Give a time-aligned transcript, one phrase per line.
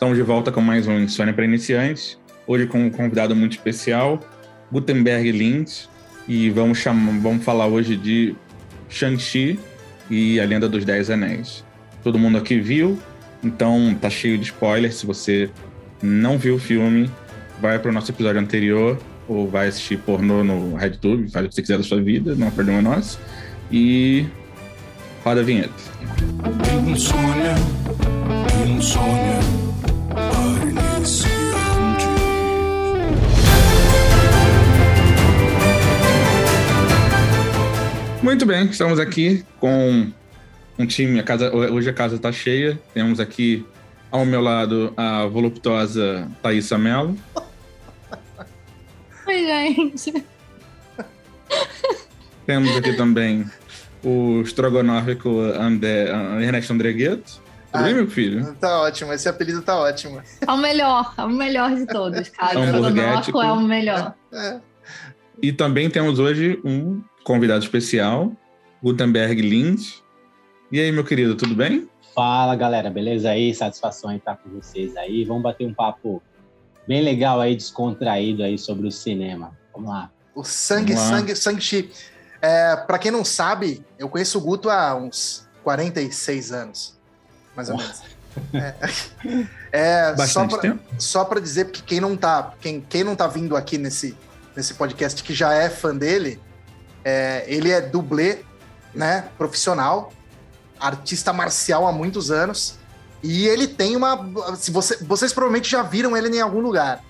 [0.00, 2.18] Estamos de volta com mais um Insônia para Iniciantes.
[2.46, 4.18] Hoje com um convidado muito especial,
[4.72, 5.90] Gutenberg Lins.
[6.26, 8.34] E vamos, chamar, vamos falar hoje de
[8.88, 9.60] Shang-Chi
[10.08, 11.62] e a Lenda dos Dez Anéis.
[12.02, 12.98] Todo mundo aqui viu,
[13.44, 14.94] então tá cheio de spoilers.
[14.94, 15.50] Se você
[16.02, 17.10] não viu o filme,
[17.60, 21.54] vai para o nosso episódio anterior ou vai assistir pornô no RedTube, faz o que
[21.56, 23.20] você quiser da sua vida, não é problema nosso.
[23.70, 24.24] E
[25.22, 25.74] roda a vinheta.
[26.88, 27.54] Insônia,
[28.66, 29.69] insônia.
[38.22, 40.12] Muito bem, estamos aqui com
[40.78, 41.18] um time.
[41.18, 42.78] A casa, hoje a casa está cheia.
[42.92, 43.66] Temos aqui
[44.10, 47.16] ao meu lado a voluptuosa Thaisa Mello.
[49.26, 50.24] Oi, gente.
[52.44, 53.50] Temos aqui também
[54.04, 56.10] o estrogonófico André,
[56.42, 57.40] Ernesto Andregueto.
[57.72, 58.54] Tudo bem, meu filho?
[58.60, 60.20] Tá ótimo, esse apelido tá ótimo.
[60.46, 62.58] É o melhor, é o melhor de todos, cara.
[62.58, 64.14] O estrogonófico é o melhor.
[64.30, 64.60] É.
[65.42, 67.00] E também temos hoje um
[67.30, 68.32] convidado especial,
[68.82, 70.02] Gutenberg Lins.
[70.72, 71.88] E aí, meu querido, tudo bem?
[72.12, 73.54] Fala, galera, beleza aí?
[73.54, 75.24] Satisfação em estar com vocês aí.
[75.24, 76.20] Vamos bater um papo
[76.88, 79.56] bem legal aí, descontraído aí sobre o cinema.
[79.72, 80.10] Vamos lá.
[80.34, 81.90] O sangue, sangue, sangue chi.
[82.42, 86.98] É, para quem não sabe, eu conheço o Guto há uns 46 anos,
[87.54, 88.02] mais ou menos.
[88.54, 88.74] É,
[89.72, 90.82] é Bastante só pra, tempo.
[90.98, 94.16] Só para dizer, porque quem não tá, quem, quem não tá vindo aqui nesse,
[94.56, 96.40] nesse podcast que já é fã dele,
[97.04, 98.40] é, ele é dublê,
[98.94, 100.12] né, profissional,
[100.78, 102.78] artista marcial há muitos anos.
[103.22, 104.56] E ele tem uma.
[104.56, 107.04] Se você, vocês provavelmente já viram ele em algum lugar.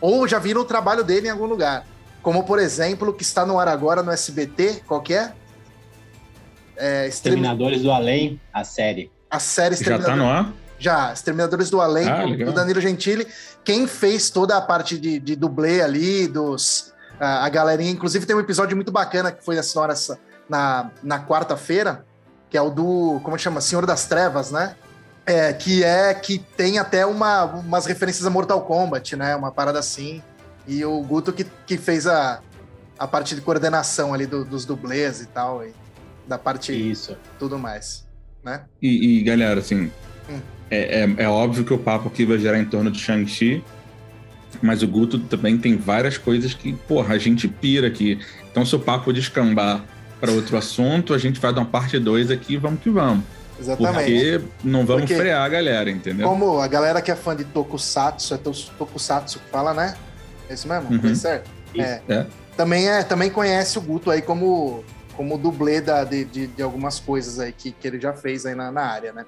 [0.00, 1.86] Ou já viram o trabalho dele em algum lugar.
[2.22, 5.32] Como, por exemplo, que está no ar agora no SBT, qual que é?
[6.76, 9.10] é Exterminadores do Além, a série.
[9.30, 10.52] A série Já está no ar?
[10.78, 13.26] Já, Exterminadores do Além, ah, do Danilo Gentili.
[13.64, 17.90] Quem fez toda a parte de, de dublê ali, dos a, a galerinha.
[17.90, 19.94] Inclusive, tem um episódio muito bacana que foi essa hora
[20.48, 22.04] na, na quarta-feira,
[22.50, 23.60] que é o do, como chama?
[23.60, 24.76] Senhor das Trevas, né?
[25.24, 29.36] É, que é que tem até uma, umas referências a Mortal Kombat, né?
[29.36, 30.22] Uma parada assim.
[30.66, 32.40] E o Guto que, que fez a,
[32.98, 35.72] a parte de coordenação ali do, dos dublês e tal, e
[36.26, 37.16] da parte Isso.
[37.38, 38.06] tudo mais,
[38.44, 38.62] né?
[38.80, 39.90] E, e galera, assim,
[40.30, 40.40] hum.
[40.70, 43.64] é, é, é, óbvio que o papo aqui vai gerar em torno de Shang-Chi,
[44.62, 48.18] mas o Guto também tem várias coisas que, porra, a gente pira aqui.
[48.50, 49.84] Então, se o papo descambar
[50.20, 53.24] para outro assunto, a gente vai dar uma parte 2 aqui vamos que vamos.
[53.58, 53.94] Exatamente.
[53.94, 56.28] Porque não vamos Porque, frear a galera, entendeu?
[56.28, 59.94] Como a galera que é fã de Tokusatsu, é Tokusatsu que fala, né?
[60.48, 60.90] É isso mesmo?
[60.90, 61.10] Uhum.
[61.10, 61.50] É certo?
[61.76, 62.00] É.
[62.08, 62.26] é.
[62.56, 64.84] Também, é, também conhece o Guto aí como,
[65.16, 68.54] como dublê da, de, de, de algumas coisas aí que, que ele já fez aí
[68.54, 69.24] na, na área, né?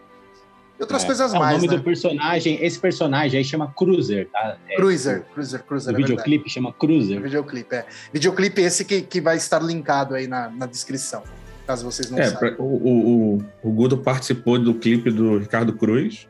[0.78, 1.58] E outras é, coisas é, mais.
[1.58, 1.76] O nome né?
[1.76, 4.56] do personagem, esse personagem aí chama Cruiser, tá?
[4.68, 5.94] É, Cruiser, Cruiser, Cruiser.
[5.94, 7.18] O é videoclipe chama Cruiser.
[7.18, 7.86] O videoclipe, é.
[8.12, 11.22] Videoclipe esse que, que vai estar linkado aí na, na descrição,
[11.66, 12.38] caso vocês não é, saibam.
[12.38, 16.26] Pra, o, o, o Gudo participou do clipe do Ricardo Cruz.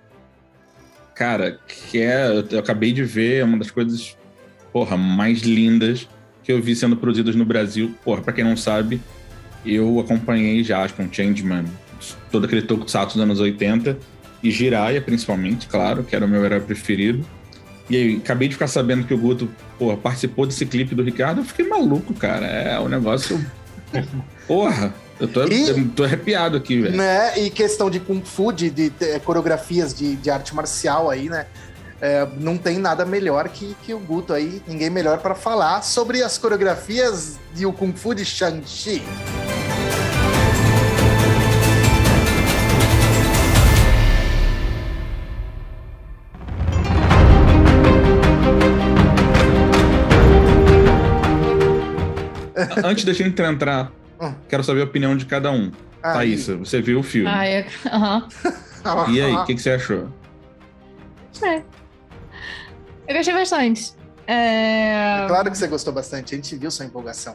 [1.14, 2.26] Cara, que é.
[2.50, 4.16] Eu acabei de ver, é uma das coisas,
[4.72, 6.08] porra, mais lindas
[6.42, 7.94] que eu vi sendo produzidas no Brasil.
[8.04, 9.00] Porra, pra quem não sabe,
[9.64, 11.64] eu acompanhei já com Changeman,
[12.30, 13.96] todo aquele tokusatsu dos anos 80
[14.44, 17.24] e Jiraya, principalmente, claro, que era o meu herói preferido.
[17.88, 21.40] E aí, acabei de ficar sabendo que o Guto porra, participou desse clipe do Ricardo,
[21.40, 22.46] eu fiquei maluco, cara.
[22.46, 23.44] É um negócio.
[24.46, 24.94] Porra!
[25.18, 26.96] Eu tô, e, eu tô arrepiado aqui, velho.
[26.96, 27.38] Né?
[27.38, 31.46] E questão de Kung Fu, de, de, de coreografias de, de, arte marcial aí, né?
[32.00, 36.22] É, não tem nada melhor que, que o Guto aí, ninguém melhor para falar sobre
[36.22, 39.00] as coreografias de o Kung Fu de Shang-Chi.
[52.84, 54.34] Antes da gente entrar, hum.
[54.48, 55.70] quero saber a opinião de cada um.
[56.02, 57.30] Ah, Thaísa, você viu o filme.
[57.30, 57.66] Ah, é.
[57.92, 58.28] Uhum.
[59.08, 60.10] E aí, o que, que, você achou?
[61.42, 61.62] É.
[63.08, 63.92] Eu gostei bastante.
[64.26, 65.22] É...
[65.22, 65.26] é...
[65.26, 67.34] claro que você gostou bastante, a gente viu sua empolgação.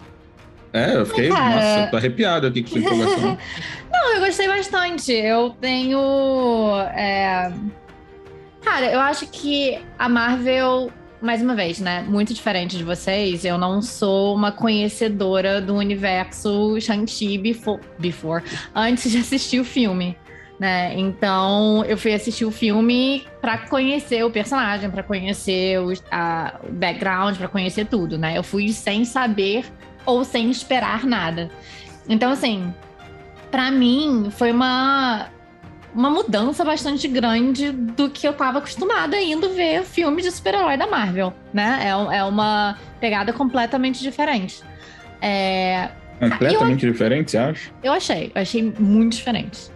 [0.72, 1.56] É, eu fiquei, Cara...
[1.56, 3.38] nossa, tô arrepiado aqui com sua empolgação.
[3.92, 5.12] Não, eu gostei bastante.
[5.12, 6.00] Eu tenho.
[6.96, 7.52] É...
[8.62, 12.02] Cara, eu acho que a Marvel mais uma vez, né?
[12.08, 18.44] Muito diferente de vocês, eu não sou uma conhecedora do universo Shang-Chi before, before,
[18.74, 20.18] antes de assistir o filme.
[20.60, 20.94] Né?
[21.00, 26.72] Então, eu fui assistir o filme para conhecer o personagem, para conhecer o, a, o
[26.74, 28.38] background, para conhecer tudo, né?
[28.38, 29.66] Eu fui sem saber
[30.06, 31.50] ou sem esperar nada.
[32.10, 32.74] Então, assim,
[33.50, 35.30] para mim foi uma
[35.94, 40.88] uma mudança bastante grande do que eu tava acostumada indo ver filme de super-herói da
[40.88, 41.80] Marvel, né?
[41.84, 44.62] É, é uma pegada completamente diferente.
[45.22, 45.90] É...
[46.20, 47.72] Completamente eu, diferente, você acha?
[47.82, 49.72] Eu achei, eu achei muito diferente.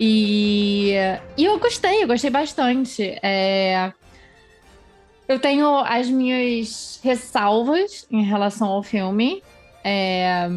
[0.00, 0.94] E,
[1.36, 3.18] e eu gostei, eu gostei bastante.
[3.22, 3.92] É...
[5.26, 9.42] Eu tenho as minhas ressalvas em relação ao filme.
[9.84, 10.48] É...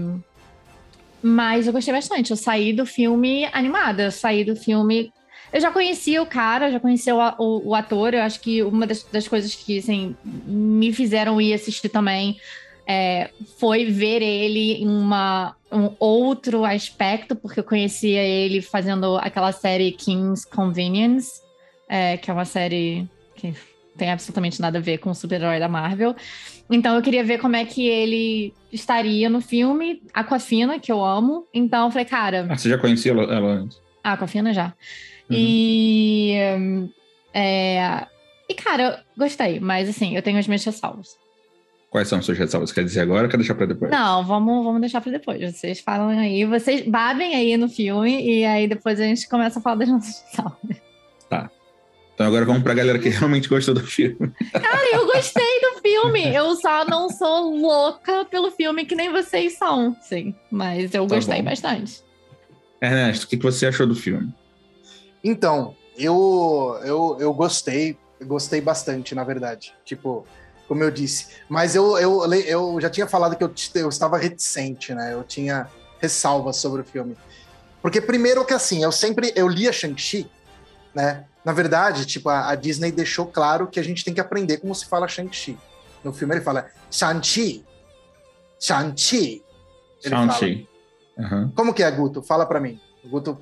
[1.22, 2.32] Mas eu gostei bastante.
[2.32, 5.12] Eu saí do filme animada, eu saí do filme.
[5.54, 8.14] Eu já conhecia o cara, já conhecia o, o, o ator.
[8.14, 12.38] Eu acho que uma das, das, coisas que assim, me fizeram ir assistir também
[12.88, 19.52] é, foi ver ele em uma, um outro aspecto, porque eu conhecia ele fazendo aquela
[19.52, 21.42] série King's Convenience,
[21.88, 23.54] é, que é uma série que
[23.98, 26.16] tem absolutamente nada a ver com o super-herói da Marvel.
[26.70, 30.02] Então eu queria ver como é que ele estaria no filme.
[30.14, 31.46] Aquafina, que eu amo.
[31.54, 32.48] Então eu falei, cara.
[32.50, 33.82] Ah, você já conhecia ela, ela antes?
[34.04, 34.74] A Aquafina já.
[35.30, 35.38] Uhum.
[35.38, 36.34] E.
[37.34, 38.06] É,
[38.50, 41.18] e, cara, gostei, mas assim, eu tenho as minhas ressalvas.
[41.90, 42.72] Quais são as suas ressalvas?
[42.72, 43.90] Quer dizer agora ou quer deixar pra depois?
[43.90, 45.42] Não, vamos, vamos deixar pra depois.
[45.54, 49.62] Vocês falam aí, vocês babem aí no filme e aí depois a gente começa a
[49.62, 50.82] falar das nossas ressalvas.
[52.22, 54.32] Então agora vamos pra galera que realmente gostou do filme.
[54.54, 56.32] Cara, eu gostei do filme.
[56.32, 60.36] Eu só não sou louca pelo filme que nem vocês são, sim.
[60.52, 61.46] Mas eu tá gostei bom.
[61.46, 62.04] bastante.
[62.80, 64.32] Ernesto, o que você achou do filme?
[65.24, 67.98] Então, eu, eu, eu gostei.
[68.24, 69.74] gostei bastante, na verdade.
[69.84, 70.24] Tipo,
[70.68, 71.30] como eu disse.
[71.50, 73.52] Mas eu, eu, eu já tinha falado que eu,
[73.82, 75.12] eu estava reticente, né?
[75.12, 75.68] Eu tinha
[76.00, 77.18] ressalvas sobre o filme.
[77.82, 80.30] Porque primeiro que assim, eu sempre eu lia Shang-Chi,
[80.94, 81.26] né?
[81.44, 84.76] Na verdade, tipo, a, a, Disney deixou claro que a gente tem que aprender como
[84.76, 85.58] se fala Shang-Chi.
[86.04, 87.64] No filme ele fala Shang-Chi.
[88.60, 89.44] Shang-Chi.
[90.04, 90.68] Shang-Chi.
[91.18, 91.52] Uhum.
[91.56, 92.22] Como que é, Guto?
[92.22, 92.80] Fala para mim.
[93.06, 93.40] Guto.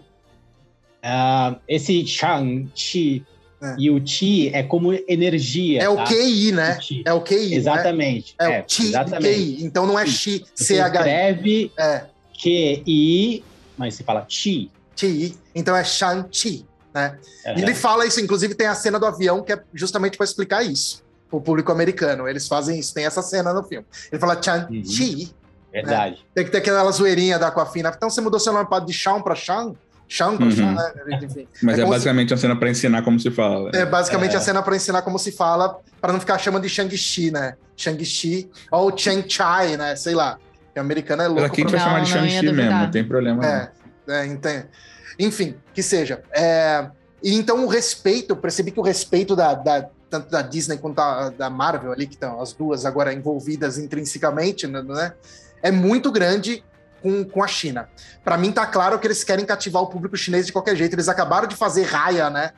[1.04, 3.26] Uh, esse Shang-Chi
[3.62, 3.76] é.
[3.78, 5.82] e o Chi é como energia.
[5.82, 5.92] É tá?
[5.92, 6.78] o QI, né?
[6.78, 7.50] O é o QI.
[7.50, 7.56] Né?
[7.56, 8.36] Exatamente.
[8.40, 8.52] Né?
[8.52, 9.36] É, é, o Chi exatamente.
[9.36, 9.64] QI.
[9.64, 10.98] Então não é Chi, C-H-I.
[10.98, 12.06] Escreve é.
[12.34, 13.44] QI,
[13.78, 14.72] mas se fala Chi.
[14.96, 15.38] Chi.
[15.54, 16.66] Então é Shang-Chi.
[16.94, 17.18] Né?
[17.46, 17.58] Uhum.
[17.58, 20.64] E ele fala isso, inclusive tem a cena do avião que é justamente para explicar
[20.64, 22.28] isso o público americano.
[22.28, 23.86] Eles fazem isso, tem essa cena no filme.
[24.12, 25.24] Ele fala Chan-Chi.
[25.24, 25.40] Uhum.
[25.72, 26.16] Verdade.
[26.16, 26.22] Né?
[26.34, 27.94] Tem que ter aquela zoeirinha da Aquafina.
[27.96, 29.78] Então você mudou seu nome de Shang para Shang?
[30.08, 30.52] Shang para uhum.
[30.52, 31.20] Shang, né?
[31.22, 31.48] Enfim.
[31.62, 32.34] Mas é, é basicamente se...
[32.34, 33.70] a cena para ensinar como se fala.
[33.74, 34.38] É basicamente é.
[34.38, 37.56] a cena para ensinar como se fala, para não ficar chamando de Shang-Chi, né?
[37.78, 39.96] Shang-Chi ou Chang-Chai, né?
[39.96, 40.40] Sei lá.
[40.76, 41.42] O americano é louco.
[41.42, 43.46] Mas aqui a gente vai chamar de Shang-Chi mesmo, não tem problema.
[43.46, 43.70] É,
[44.08, 44.66] é, entende.
[45.20, 46.24] Enfim, que seja.
[46.32, 46.90] É,
[47.22, 50.96] e então o respeito, eu percebi que o respeito da, da tanto da Disney quanto
[50.96, 55.14] da, da, Marvel ali, que estão as duas agora envolvidas intrinsecamente, né, né
[55.62, 56.64] é muito grande
[57.02, 57.88] com, com a China.
[58.24, 60.96] Para mim tá claro que eles querem cativar o público chinês de qualquer jeito.
[60.96, 62.52] Eles acabaram de fazer Raya, né?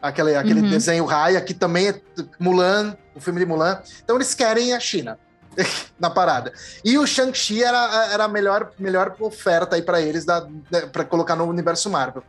[0.00, 0.70] Aquele, aquele uhum.
[0.70, 2.00] desenho Raya, que também é
[2.38, 3.80] Mulan, o filme de Mulan.
[4.02, 5.18] Então eles querem a China
[5.98, 6.52] na parada.
[6.84, 10.24] E o Shang-Chi era, era a melhor, melhor oferta aí para eles
[10.92, 12.22] para colocar no universo Marvel.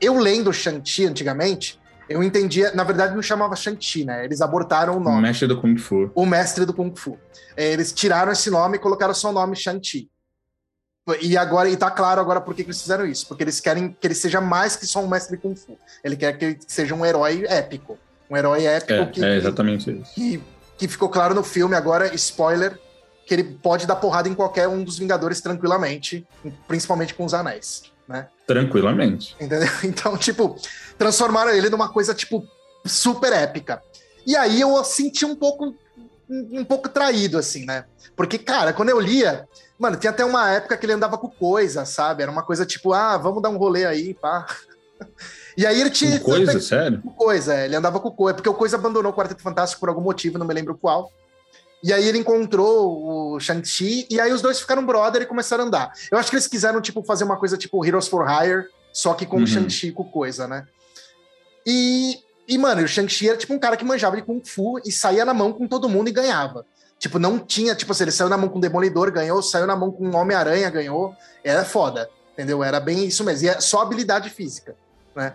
[0.00, 1.78] Eu lendo Shang-Chi antigamente,
[2.08, 4.24] eu entendia, na verdade não chamava Shang-Chi, né?
[4.24, 5.18] Eles abortaram o nome.
[5.18, 6.10] O mestre do Kung Fu.
[6.14, 7.18] O mestre do Kung Fu.
[7.56, 10.08] É, eles tiraram esse nome e colocaram só o nome Shang-Chi.
[11.20, 13.26] E agora, e tá claro agora por que, eles fizeram isso.
[13.28, 15.78] Porque eles querem que ele seja mais que só um mestre de Kung Fu.
[16.02, 17.98] Ele quer que ele seja um herói épico.
[18.30, 20.14] Um herói épico é, que, é exatamente isso.
[20.14, 20.42] Que,
[20.76, 22.78] que ficou claro no filme agora, spoiler,
[23.26, 26.26] que ele pode dar porrada em qualquer um dos Vingadores tranquilamente,
[26.66, 28.28] principalmente com os anéis né?
[28.46, 29.34] Tranquilamente.
[29.40, 29.68] Entendeu?
[29.84, 30.56] Então, tipo,
[30.98, 32.46] transformaram ele numa coisa, tipo,
[32.84, 33.82] super épica.
[34.26, 35.74] E aí eu senti um pouco,
[36.28, 37.84] um pouco traído, assim, né?
[38.16, 39.46] Porque, cara, quando eu lia,
[39.78, 42.22] mano, tinha até uma época que ele andava com coisa, sabe?
[42.22, 44.46] Era uma coisa tipo, ah, vamos dar um rolê aí, pá.
[45.56, 46.18] E aí ele tinha.
[46.18, 47.00] Com coisa, sério?
[47.02, 49.88] Com coisa, é, ele andava com coisa, porque o Coisa abandonou o Quarteto Fantástico por
[49.88, 51.12] algum motivo, não me lembro qual.
[51.82, 55.66] E aí ele encontrou o Shang-Chi, e aí os dois ficaram brother e começaram a
[55.66, 55.92] andar.
[56.10, 59.26] Eu acho que eles quiseram, tipo, fazer uma coisa tipo Heroes for Hire, só que
[59.26, 59.42] com uhum.
[59.42, 60.66] o Shang-Chi com coisa, né?
[61.66, 62.18] E,
[62.48, 65.24] e, mano, o Shang-Chi era tipo um cara que manjava de Kung Fu e saía
[65.24, 66.64] na mão com todo mundo e ganhava.
[66.98, 69.76] Tipo, não tinha, tipo assim, ele saiu na mão com o Demolidor, ganhou, saiu na
[69.76, 71.14] mão com o Homem-Aranha, ganhou.
[71.44, 72.64] Era foda, entendeu?
[72.64, 73.46] Era bem isso mesmo.
[73.46, 74.74] E é só habilidade física,
[75.14, 75.34] né?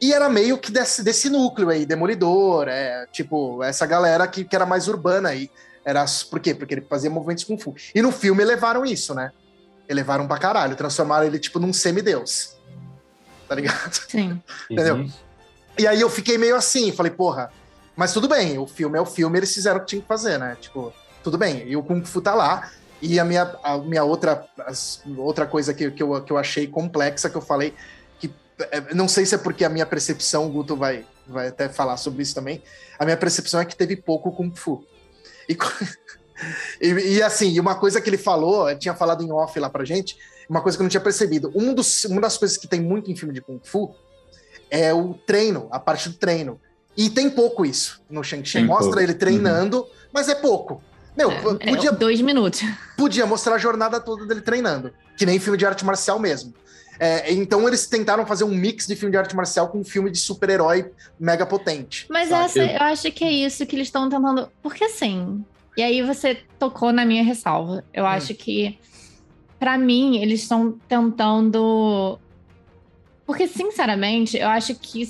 [0.00, 4.56] E era meio que desse, desse núcleo aí, Demolidor, é, tipo, essa galera que, que
[4.56, 5.48] era mais urbana aí.
[5.84, 6.54] Era, por quê?
[6.54, 7.74] Porque ele fazia movimentos Kung Fu.
[7.94, 9.30] E no filme elevaram isso, né?
[9.88, 12.56] Elevaram pra caralho, transformaram ele, tipo, num semideus.
[13.48, 13.92] Tá ligado?
[14.08, 14.42] Sim.
[14.68, 14.96] Entendeu?
[14.96, 15.12] Uhum.
[15.78, 17.50] E aí eu fiquei meio assim, falei, porra,
[17.96, 20.38] mas tudo bem, o filme é o filme, eles fizeram o que tinha que fazer,
[20.38, 20.56] né?
[20.60, 20.92] Tipo,
[21.22, 22.70] tudo bem, e o Kung Fu tá lá.
[23.00, 26.68] E a minha, a minha outra, as, outra coisa que, que, eu, que eu achei
[26.68, 27.74] complexa, que eu falei,
[28.94, 32.22] não sei se é porque a minha percepção, o Guto vai, vai até falar sobre
[32.22, 32.62] isso também.
[32.98, 34.84] A minha percepção é que teve pouco Kung Fu.
[35.48, 35.56] E,
[36.80, 40.16] e, e assim, uma coisa que ele falou, tinha falado em off lá pra gente,
[40.48, 41.50] uma coisa que eu não tinha percebido.
[41.54, 43.94] Um dos, uma das coisas que tem muito em filme de Kung Fu
[44.70, 46.60] é o treino, a parte do treino.
[46.96, 48.62] E tem pouco isso no Shang-Chi.
[48.64, 49.00] Mostra pouco.
[49.00, 49.86] ele treinando, uhum.
[50.12, 50.82] mas é pouco.
[51.16, 51.90] Meu, é, é podia.
[51.90, 52.62] É dois minutos.
[52.96, 54.92] Podia mostrar a jornada toda dele treinando.
[55.16, 56.54] Que nem filme de arte marcial mesmo.
[57.04, 60.08] É, então eles tentaram fazer um mix de filme de arte marcial com um filme
[60.08, 62.06] de super-herói mega potente.
[62.08, 62.44] Mas sabe?
[62.44, 64.48] essa, eu acho que é isso que eles estão tentando.
[64.62, 65.44] Porque assim.
[65.76, 67.82] E aí você tocou na minha ressalva.
[67.92, 68.06] Eu hum.
[68.06, 68.78] acho que,
[69.58, 72.20] para mim, eles estão tentando.
[73.26, 75.04] Porque, sinceramente, eu acho que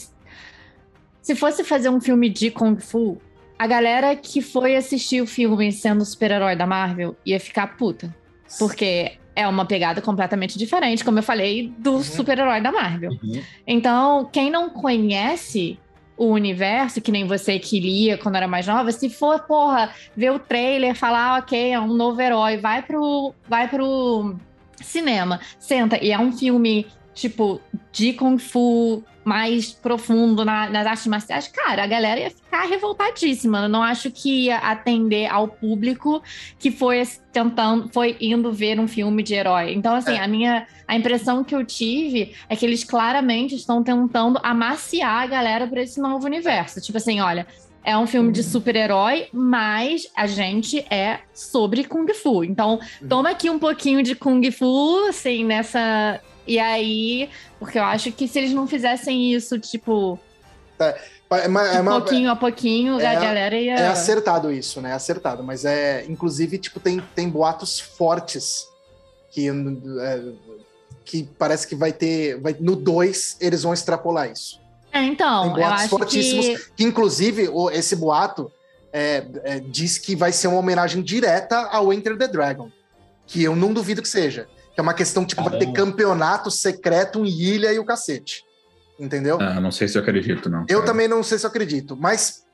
[1.20, 3.20] se fosse fazer um filme de Kung Fu,
[3.58, 8.16] a galera que foi assistir o filme sendo super-herói da Marvel ia ficar puta.
[8.58, 12.02] Porque é uma pegada completamente diferente, como eu falei, do uhum.
[12.02, 13.12] super-herói da Marvel.
[13.22, 13.42] Uhum.
[13.66, 15.78] Então, quem não conhece
[16.16, 20.30] o universo, que nem você que lia quando era mais nova, se for, porra, ver
[20.30, 24.36] o trailer, falar, ok, é um novo herói, vai pro, vai pro
[24.76, 27.60] cinema, senta, e é um filme, tipo,
[27.90, 33.62] de Kung Fu, mais profundo na, nas artes marciais, cara, a galera ia ficar revoltadíssima.
[33.62, 36.22] Eu não acho que ia atender ao público
[36.58, 37.02] que foi
[37.32, 39.72] tentando, foi indo ver um filme de herói.
[39.74, 40.20] Então, assim, é.
[40.20, 45.26] a minha a impressão que eu tive é que eles claramente estão tentando amaciar a
[45.26, 46.80] galera para esse novo universo.
[46.80, 47.46] Tipo assim, olha,
[47.84, 48.46] é um filme de uhum.
[48.46, 52.44] super-herói, mas a gente é sobre Kung Fu.
[52.44, 58.10] Então, toma aqui um pouquinho de Kung Fu, assim, nessa e aí, porque eu acho
[58.12, 60.18] que se eles não fizessem isso, tipo.
[60.78, 63.74] É, é, é uma, pouquinho a pouquinho, é, a galera ia.
[63.74, 64.92] É acertado isso, né?
[64.92, 65.42] Acertado.
[65.42, 66.04] Mas é.
[66.08, 68.68] Inclusive, tipo, tem, tem boatos fortes
[69.30, 69.48] que.
[69.48, 70.22] É,
[71.04, 72.40] que parece que vai ter.
[72.40, 74.60] Vai, no 2, eles vão extrapolar isso.
[74.92, 75.44] É, então.
[75.44, 76.46] Tem boatos fortíssimos.
[76.46, 76.70] Que...
[76.76, 76.84] que...
[76.84, 78.52] inclusive, o, esse boato
[78.92, 82.70] é, é, diz que vai ser uma homenagem direta ao Enter the Dragon.
[83.26, 84.48] Que eu não duvido que seja.
[84.74, 85.58] Que é uma questão, tipo, Caramba.
[85.58, 88.44] vai ter campeonato secreto em ilha e o cacete.
[88.98, 89.38] Entendeu?
[89.40, 90.64] Ah, não sei se eu acredito, não.
[90.68, 92.44] Eu também não sei se eu acredito, mas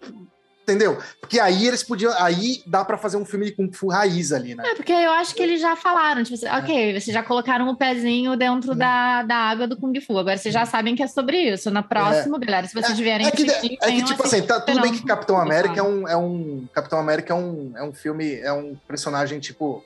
[0.69, 0.99] entendeu?
[1.21, 2.13] Porque aí eles podiam.
[2.19, 4.63] Aí dá para fazer um filme de Kung Fu raiz ali, né?
[4.67, 7.77] É, porque eu acho que eles já falaram, tipo assim, ok, vocês já colocaram o
[7.77, 10.19] pezinho dentro da, da água do Kung Fu.
[10.19, 11.71] Agora vocês já sabem que é sobre isso.
[11.71, 12.41] Na próxima, é.
[12.41, 14.93] galera, se vocês é, vierem é que, assistir, é que tipo assim, tá, tudo bem
[14.93, 16.67] que Capitão América é um, é um.
[16.73, 19.85] Capitão América é um, é um filme, é um personagem, tipo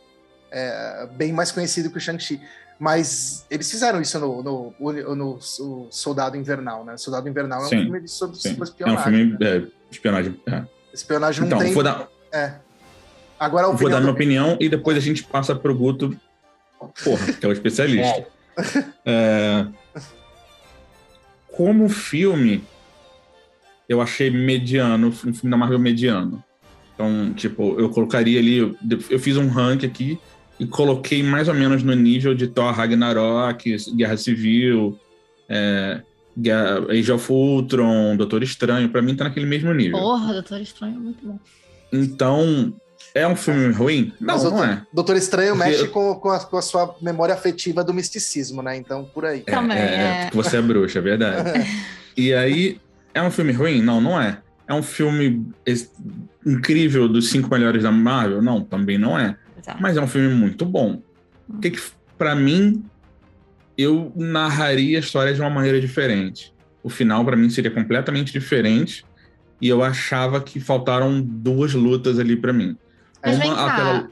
[0.52, 2.40] é, bem mais conhecido que o Shang-Chi.
[2.78, 5.38] Mas eles fizeram isso no, no, no, no,
[5.90, 6.97] Soldado Invernal, né?
[6.97, 8.97] Soldado Invernal é um sim, filme sobre, sobre espionagem.
[8.97, 9.56] É um filme né?
[9.56, 10.40] é, espionagem.
[10.47, 10.62] É.
[10.92, 11.75] Espionagem então, não tem.
[11.75, 12.54] Vou dar, é.
[13.38, 16.16] Agora Vou dar minha opinião e depois a gente passa pro Guto,
[17.02, 18.26] porra, que é o especialista.
[19.06, 19.66] É.
[21.56, 22.62] como filme,
[23.88, 26.44] eu achei mediano, um filme da Marvel mediano.
[26.94, 28.76] Então, tipo, eu colocaria ali,
[29.09, 30.21] eu fiz um rank aqui
[30.59, 34.99] e coloquei mais ou menos no nível de Thor Ragnarok, Guerra Civil,
[35.49, 36.00] é,
[36.88, 39.99] Age of Ultron, Doutor Estranho, para mim tá naquele mesmo nível.
[39.99, 41.38] Porra, Doutor Estranho é muito bom.
[41.92, 42.75] Então,
[43.14, 44.12] é um filme ruim?
[44.18, 44.82] Não, Mas não é.
[44.92, 45.90] Doutor Estranho Porque mexe eu...
[45.90, 48.76] com, com a, com, a, sua memória afetiva do misticismo, né?
[48.76, 49.42] Então, por aí.
[49.47, 50.23] É, Também, é, é.
[50.25, 51.50] Porque você é bruxa, é verdade.
[52.16, 52.80] e aí,
[53.12, 53.82] é um filme ruim?
[53.82, 54.38] Não, não é.
[54.66, 55.47] É um filme
[56.47, 58.40] incrível dos cinco melhores da Marvel?
[58.40, 59.37] Não, também não é.
[59.62, 59.81] Exato.
[59.81, 61.00] Mas é um filme muito bom.
[61.49, 61.61] Hum.
[61.61, 61.81] Que, que
[62.19, 62.85] para mim,
[63.78, 66.52] eu narraria a história de uma maneira diferente.
[66.83, 69.04] O final, para mim, seria completamente diferente.
[69.61, 72.76] E eu achava que faltaram duas lutas ali para mim.
[73.25, 74.11] Mas uma, aquela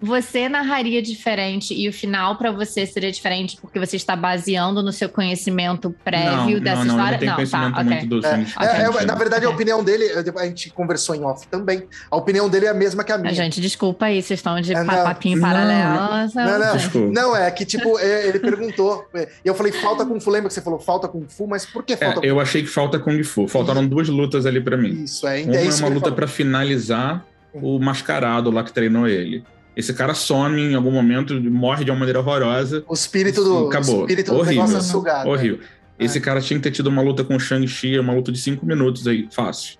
[0.00, 4.92] você narraria diferente e o final para você seria diferente porque você está baseando no
[4.92, 7.18] seu conhecimento prévio não, dessa não, história?
[7.18, 8.06] Não, não, tá, muito okay.
[8.06, 10.04] do é, é, é, Na verdade, a opinião dele,
[10.36, 13.30] a gente conversou em off também, a opinião dele é a mesma que a minha.
[13.30, 15.94] A gente, desculpa aí, vocês estão de é, papinho paralelo.
[16.34, 17.12] Não, não, desculpa.
[17.12, 20.54] não, é que tipo, é, ele perguntou, e eu falei, falta Kung Fu, lembra que
[20.54, 23.48] você falou falta Kung Fu, mas por que falta Eu achei que falta Kung Fu,
[23.48, 25.04] faltaram duas lutas ali para mim.
[25.04, 25.42] Isso, é.
[25.42, 29.44] Uma é uma luta para finalizar o mascarado lá que treinou ele.
[29.76, 32.84] Esse cara some em algum momento, morre de uma maneira horrorosa.
[32.88, 34.00] O espírito do, acabou.
[34.00, 35.24] O espírito horrível, do é sugado.
[35.24, 35.32] Né?
[35.32, 35.60] Horrível.
[35.98, 36.04] É.
[36.04, 38.66] Esse cara tinha que ter tido uma luta com o Shang-Chi, uma luta de cinco
[38.66, 39.78] minutos aí, fácil.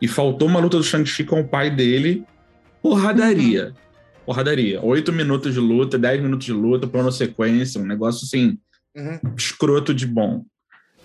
[0.00, 2.24] E faltou uma luta do Shang-Chi com o pai dele,
[2.82, 3.66] porradaria.
[3.66, 3.72] Uhum.
[4.26, 4.84] Porradaria.
[4.84, 8.58] Oito minutos de luta, dez minutos de luta, plano sequência, um negócio assim,
[8.96, 9.18] uhum.
[9.36, 10.44] escroto de bom.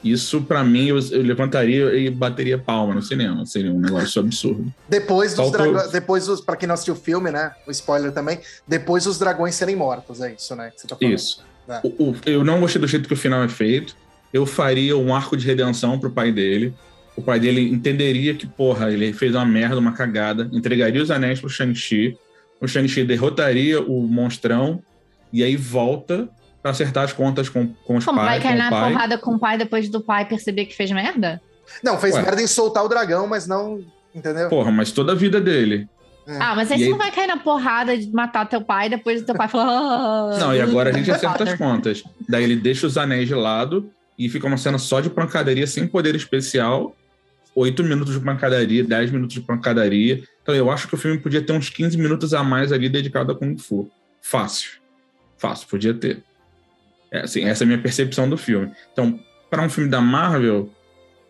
[0.05, 3.43] Isso, para mim, eu, eu, levantaria e bateria palma no cinema.
[3.43, 4.71] Seria um negócio absurdo.
[4.87, 5.91] Depois dos dragões.
[5.91, 6.41] Depois dos.
[6.41, 7.51] Pra quem não assistiu o filme, né?
[7.65, 8.39] O spoiler também.
[8.67, 10.71] Depois os dragões serem mortos, é isso, né?
[10.87, 10.95] Tá.
[11.01, 11.43] Isso.
[11.67, 11.81] É.
[11.83, 13.95] O, o, eu não gostei do jeito que o final é feito.
[14.31, 16.71] eu faria um arco de redenção pro pai dele.
[17.15, 21.39] O pai dele entenderia que, porra, ele fez uma merda, uma cagada, entregaria os anéis
[21.39, 22.15] pro Shang-Chi,
[22.61, 24.83] o Shang-Chi derrotaria o monstrão
[25.33, 26.29] e aí volta
[26.65, 28.27] para acertar as contas com, com os Como, pais.
[28.27, 28.91] vai cair na pai.
[28.91, 31.39] porrada com o pai depois do pai perceber que fez merda?
[31.83, 32.23] Não, fez Ué.
[32.23, 33.85] merda em soltar o dragão, mas não.
[34.15, 34.49] Entendeu?
[34.49, 35.87] Porra, mas toda a vida dele.
[36.25, 36.37] É.
[36.41, 38.89] Ah, mas aí E você aí- não vai cair na porrada de matar teu pai
[38.89, 39.67] depois do teu pai falar.
[40.33, 42.03] "Ah, Não, e agora a gente acerta as Potter." contas.
[42.27, 45.85] Daí ele deixa os anéis de lado e fica uma cena só de pancadaria sem
[45.85, 46.95] poder especial.
[47.53, 50.23] Oito minutos de pancadaria, dez minutos de pancadaria.
[50.41, 53.31] Então eu acho que o filme podia ter uns 15 minutos a mais ali dedicado
[53.31, 53.87] a Kung Fu.
[54.19, 54.71] Fácil.
[55.37, 56.23] Fácil, podia ter.
[57.11, 58.71] É, assim, essa é a minha percepção do filme.
[58.91, 59.19] Então,
[59.49, 60.69] para um filme da Marvel,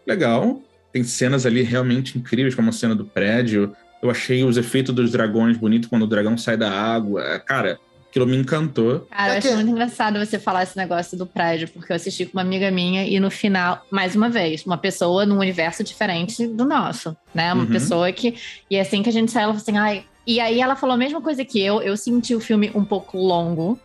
[0.05, 0.61] legal.
[0.91, 3.75] Tem cenas ali realmente incríveis, como a cena do prédio.
[4.01, 7.37] Eu achei os efeitos dos dragões bonitos quando o dragão sai da água.
[7.45, 7.77] Cara,
[8.09, 9.01] aquilo me encantou.
[9.11, 11.95] Cara, eu É acho que- muito engraçado você falar esse negócio do prédio, porque eu
[11.97, 15.83] assisti com uma amiga minha e no final, mais uma vez, uma pessoa num universo
[15.83, 17.51] diferente do nosso, né?
[17.53, 17.69] Uma Uhum.
[17.71, 18.35] pessoa que.
[18.71, 20.05] E assim que a gente saiu, ela falou assim, ai.
[20.25, 23.17] E aí ela falou a mesma coisa que eu, eu senti o filme um pouco
[23.17, 23.77] longo.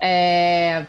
[0.00, 0.86] É,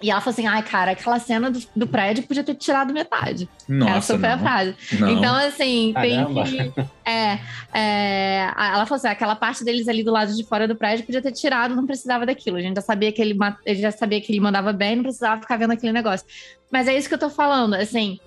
[0.00, 3.48] E ela falou assim: ai, cara, aquela cena do, do prédio podia ter tirado metade.
[3.66, 4.42] Nossa, Essa foi a não.
[4.42, 4.74] frase.
[5.00, 5.10] não.
[5.10, 6.44] Então, assim, Caramba.
[6.44, 6.80] tem que.
[7.04, 7.38] É,
[7.72, 11.22] é, ela falou assim: aquela parte deles ali do lado de fora do prédio podia
[11.22, 12.58] ter tirado, não precisava daquilo.
[12.58, 15.40] A gente já sabia que ele, ele já sabia que ele mandava bem, não precisava
[15.40, 16.26] ficar vendo aquele negócio.
[16.70, 18.18] Mas é isso que eu tô falando, assim.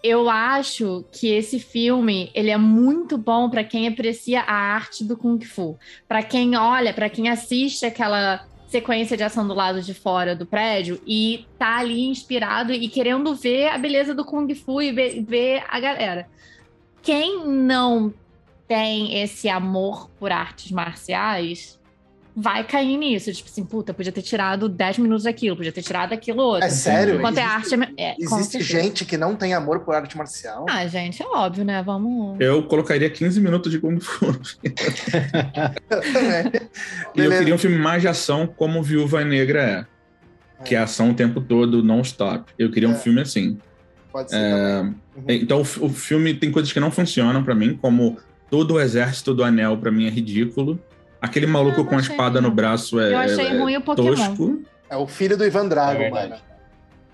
[0.00, 5.16] Eu acho que esse filme ele é muito bom pra quem aprecia a arte do
[5.16, 9.94] kung fu, Pra quem olha, pra quem assiste aquela sequência de ação do lado de
[9.94, 14.80] fora do prédio e tá ali inspirado e querendo ver a beleza do kung fu
[14.82, 16.28] e ver, a galera.
[17.02, 18.12] Quem não
[18.68, 21.80] tem esse amor por artes marciais
[22.40, 23.32] vai cair nisso.
[23.32, 26.66] Tipo assim, puta, podia ter tirado 10 minutos daquilo, podia ter tirado aquilo outro.
[26.66, 27.16] É sério?
[27.16, 27.94] Enquanto é Existe- arte.
[27.96, 30.66] É, com Existe gente que não tem amor por arte marcial?
[30.68, 31.82] Ah, gente, é óbvio, né?
[31.82, 32.36] Vamos.
[32.40, 34.26] Eu colocaria 15 minutos de Kung Fu.
[34.64, 35.68] É.
[37.14, 40.64] E eu queria um filme mais de ação como Viúva Negra é.
[40.64, 42.52] Que é ação o tempo todo, non-stop.
[42.58, 42.96] Eu queria um É.
[42.96, 43.58] filme assim.
[44.12, 44.94] Pode ser É, também.
[45.16, 45.24] Uhum.
[45.42, 48.16] Então o o filme tem coisas que não funcionam pra mim, como
[48.50, 50.80] todo o exército do anel pra mim é ridículo.
[51.20, 52.56] Aquele maluco com a espada no ruim.
[52.56, 54.14] braço é, Eu achei é ruim o Pokémon.
[54.14, 54.62] tosco.
[54.90, 56.36] É o filho do Ivan Drago, É mano.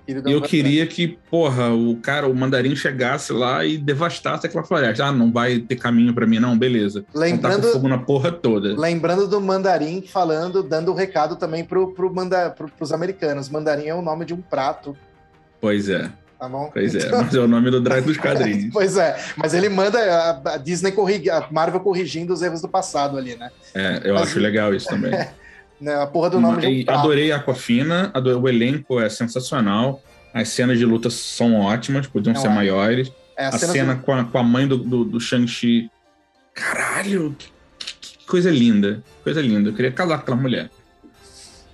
[0.06, 4.62] E eu Ivan queria que, porra, o cara, o mandarim chegasse lá e devastasse aquela
[4.62, 5.06] floresta.
[5.06, 7.06] Ah, não vai ter caminho pra mim, não, beleza.
[7.14, 8.78] Lembrando- Então tá com fogo na porra toda.
[8.78, 13.48] Lembrando do Mandarim falando, dando o recado também pro, pro manda, pro, pros americanos.
[13.48, 14.94] Mandarim é o nome de um prato,
[15.58, 16.70] Pois é, tá bom?
[16.72, 17.10] pois é.
[17.10, 18.72] Mas é o nome do drag dos quadrinhos.
[18.72, 22.68] Pois é, mas ele manda a, a Disney corrigir, a Marvel corrigindo os erros do
[22.68, 23.50] passado ali, né?
[23.74, 25.12] É, eu Mas- acho legal isso também.
[25.80, 27.00] Né, A porra do nome um E prato.
[27.00, 30.00] adorei a Aquafina, adorei, o elenco é sensacional,
[30.32, 32.50] as cenas de luta são ótimas, podiam Não ser é.
[32.50, 33.12] maiores.
[33.36, 35.90] É, A cena cena com, a, com a mãe do, do, do Shang-Chi.
[36.54, 37.48] Caralho, que-
[38.00, 39.02] que coisa linda.
[39.24, 39.70] Coisa linda.
[39.70, 40.70] Eu queria casar com aquela mulher.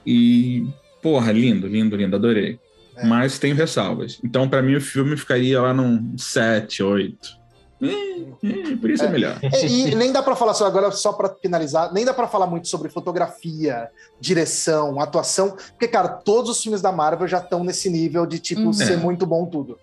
[0.07, 0.67] E,
[1.03, 2.59] porra, lindo, lindo, lindo, adorei.
[3.01, 3.07] É.
[3.07, 4.19] Mas tenho ressalvas.
[4.25, 7.41] Então, pra mim, o filme ficaria lá num 7, 8.
[7.83, 9.11] Eh, por isso é, É.
[9.11, 9.39] melhor.
[9.43, 12.47] E, e nem dá pra falar só agora, só pra finalizar, nem dá pra falar
[12.47, 13.89] muito sobre fotografia,
[14.21, 18.61] direção, atuação, porque, cara, todos os filmes da Marvel já estão nesse nível de, tipo,
[18.63, 18.73] Uhum.
[18.73, 18.97] ser É.
[18.97, 19.79] muito bom tudo.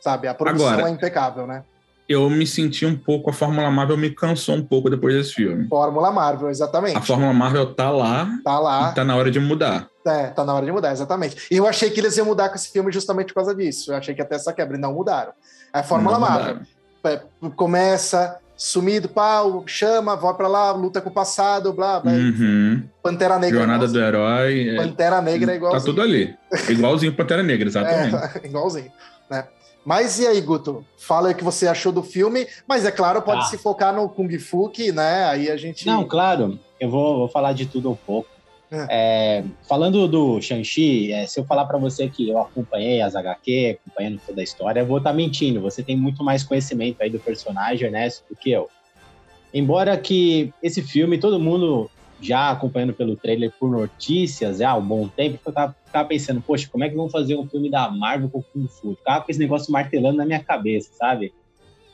[0.00, 0.26] Sabe?
[0.28, 1.62] A produção Agora- é impecável, né?
[2.08, 5.66] Eu me senti um pouco, a Fórmula Marvel me cansou um pouco depois desse filme.
[5.68, 6.96] Fórmula Marvel, exatamente.
[6.96, 9.88] A Fórmula Marvel tá lá Tá lá, e tá na hora de mudar.
[10.06, 11.46] É, tá na hora de mudar, exatamente.
[11.50, 13.92] E eu achei que eles iam mudar com esse filme justamente por causa disso.
[13.92, 15.32] Eu achei que até essa quebra, e não mudaram.
[15.74, 16.58] É a Fórmula Marvel.
[17.04, 17.20] É,
[17.56, 22.12] começa, sumido, pau, chama, vai pra lá, luta com o passado, blá, blá.
[22.12, 22.82] Uhum.
[23.02, 23.58] Pantera Negra.
[23.58, 24.68] Jornada é do herói.
[24.70, 25.72] é- Pantera Negra é igual.
[25.72, 26.34] Tá tudo ali.
[26.68, 28.14] Igualzinho Pantera Negra, exatamente.
[28.16, 28.90] É, igualzinho,
[29.30, 29.44] né?
[29.84, 30.84] Mas e aí, Guto?
[30.98, 33.46] Fala aí o que você achou do filme, mas é claro, pode Ah.
[33.46, 35.26] se focar no Kung Fu, que, né?
[35.26, 35.86] Aí a gente.
[35.86, 38.28] Não, claro, eu vou, vou falar de tudo um pouco.
[38.90, 43.78] É, falando do Shang-Chi, é, se eu falar pra você que eu acompanhei as HQ,
[43.80, 45.60] acompanhando toda a história, eu vou estar mentindo.
[45.60, 48.68] Você tem muito mais conhecimento aí do personagem, Ernesto, do que eu.
[49.54, 55.06] Embora que esse filme, todo mundo já acompanhando pelo trailer por notícias há um bom
[55.06, 58.28] tempo, eu tava, ficava pensando, poxa, como é que vão fazer um filme da Marvel
[58.28, 58.96] com Kung Fu?
[58.96, 61.32] Ficava com esse negócio martelando na minha cabeça, sabe?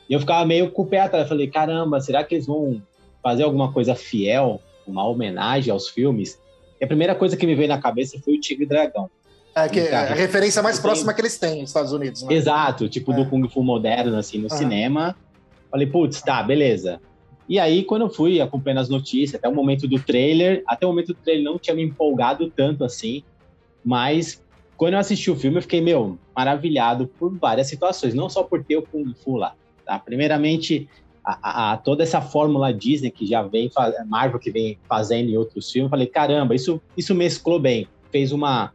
[0.09, 1.23] E eu ficava meio com o pé atrás.
[1.23, 2.81] Eu falei, caramba, será que eles vão
[3.21, 6.39] fazer alguma coisa fiel, uma homenagem aos filmes?
[6.83, 9.09] E a primeira coisa que me veio na cabeça foi o Tigre e Dragão.
[9.55, 12.33] É, que é a Cara, referência mais próxima que eles têm nos Estados Unidos, né?
[12.33, 13.15] Exato, tipo É.
[13.15, 14.57] do Kung Fu moderno, assim, no Aham.
[14.57, 15.15] cinema.
[15.71, 16.99] Falei, putz, tá, beleza.
[17.47, 20.89] E aí, quando eu fui acompanhando as notícias, até o momento do trailer, até o
[20.89, 23.23] momento do trailer não tinha me empolgado tanto assim,
[23.81, 24.41] mas
[24.75, 28.61] quando eu assisti o filme, eu fiquei, meu, maravilhado por várias situações, não só por
[28.65, 29.53] ter o Kung Fu lá,
[29.85, 29.97] tá?
[29.99, 30.89] Primeiramente,
[31.23, 33.71] a, a, toda essa fórmula Disney que já vem,
[34.07, 38.73] Marvel que vem fazendo em outros filmes, falei, caramba, isso, isso mesclou bem, fez uma,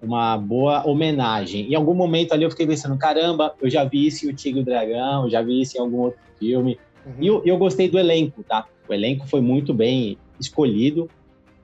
[0.00, 1.70] uma boa homenagem.
[1.70, 4.60] Em algum momento ali eu fiquei pensando, caramba, eu já vi isso em O Tigre
[4.60, 6.78] e o Dragão, eu já vi isso em algum outro filme.
[7.04, 7.12] Uhum.
[7.20, 8.66] E eu, eu, gostei do elenco, tá?
[8.88, 11.10] O elenco foi muito bem escolhido.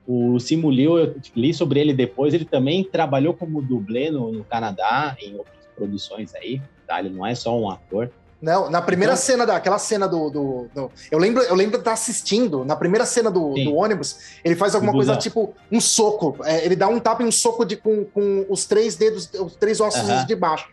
[0.07, 4.43] O Simu Liu, eu li sobre ele depois, ele também trabalhou como dublê no, no
[4.43, 6.99] Canadá, em outras produções aí, tá?
[6.99, 8.11] Ele não é só um ator.
[8.41, 11.81] Não, na primeira então, cena daquela cena do, do, do, eu lembro, eu lembro de
[11.81, 12.63] estar assistindo.
[12.63, 16.37] Na primeira cena do, do ônibus, ele faz alguma coisa tipo um soco.
[16.45, 19.55] É, ele dá um tapa e um soco de, com, com os três dedos, os
[19.55, 20.25] três ossos uh -huh.
[20.25, 20.69] de baixo.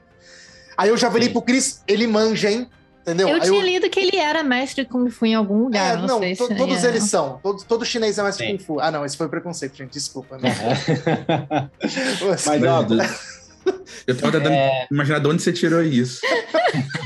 [0.76, 2.68] Aí eu já virei pro Cris, ele manja, hein?
[3.02, 3.28] Entendeu?
[3.28, 3.64] Eu Aí tinha eu...
[3.64, 5.94] lido que ele era mestre de Kung Fu em algum lugar.
[5.94, 6.88] É, não, não to, todos é.
[6.88, 7.38] eles são.
[7.42, 8.80] Todo, todo chinês é mestre de Kung Fu.
[8.80, 9.92] Ah, não, esse foi preconceito, gente.
[9.92, 10.36] Desculpa.
[10.38, 10.52] Né?
[12.20, 12.84] Mas, ó,
[14.06, 14.86] eu tava tentando é...
[14.90, 16.20] imaginar de onde você tirou isso.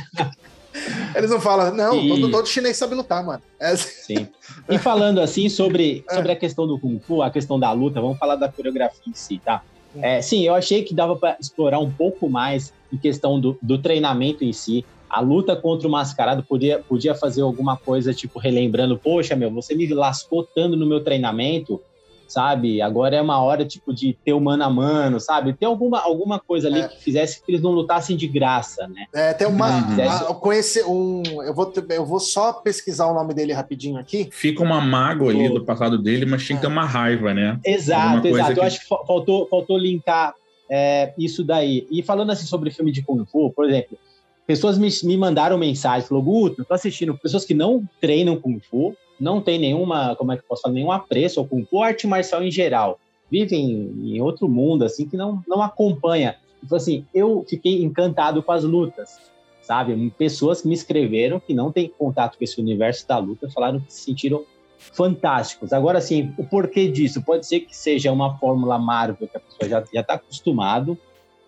[1.21, 2.09] Eles não falam, não, e...
[2.09, 3.43] todo, todo chinês sabe lutar, mano.
[3.59, 4.17] É assim.
[4.17, 4.29] Sim.
[4.69, 6.15] E falando assim sobre, é.
[6.15, 9.15] sobre a questão do Kung Fu, a questão da luta, vamos falar da coreografia em
[9.15, 9.63] si, tá?
[9.95, 10.01] Hum.
[10.03, 13.79] É, sim, eu achei que dava para explorar um pouco mais em questão do, do
[13.79, 14.85] treinamento em si.
[15.09, 19.75] A luta contra o mascarado podia, podia fazer alguma coisa, tipo, relembrando, poxa, meu, você
[19.75, 21.81] me lascou tanto no meu treinamento,
[22.31, 22.81] sabe?
[22.81, 25.53] Agora é uma hora, tipo, de ter o mano a mano, sabe?
[25.53, 26.89] Ter alguma, alguma coisa ali é.
[26.89, 29.07] que fizesse que eles não lutassem de graça, né?
[29.13, 29.69] É, tem uma...
[29.69, 30.35] Uhum.
[30.35, 31.23] conhecer um...
[31.43, 34.29] Eu vou, eu vou só pesquisar o nome dele rapidinho aqui.
[34.31, 37.59] Fica uma mágoa ali do passado dele, mas tinha que ter uma raiva, né?
[37.65, 38.55] Exato, exato.
[38.55, 38.61] Que...
[38.61, 40.35] Eu acho que faltou, faltou linkar
[40.71, 41.87] é, isso daí.
[41.91, 43.99] E falando assim sobre filme de Kung Fu, por exemplo,
[44.47, 48.97] pessoas me, me mandaram mensagem, falou, Guto, tô assistindo, pessoas que não treinam Kung Fu,
[49.21, 52.43] não tem nenhuma, como é que eu posso falar, nenhum apreço Kung Fu, arte marcial
[52.43, 52.99] em geral.
[53.31, 56.37] Vivem em outro mundo, assim, que não, não acompanha.
[56.65, 59.19] Então, assim, eu fiquei encantado com as lutas,
[59.63, 60.11] sabe?
[60.17, 63.93] Pessoas que me escreveram que não têm contato com esse universo da luta falaram que
[63.93, 64.45] se sentiram
[64.79, 65.73] fantásticos.
[65.73, 67.23] Agora, assim, o porquê disso?
[67.23, 70.99] Pode ser que seja uma fórmula Marvel que a pessoa já está acostumado,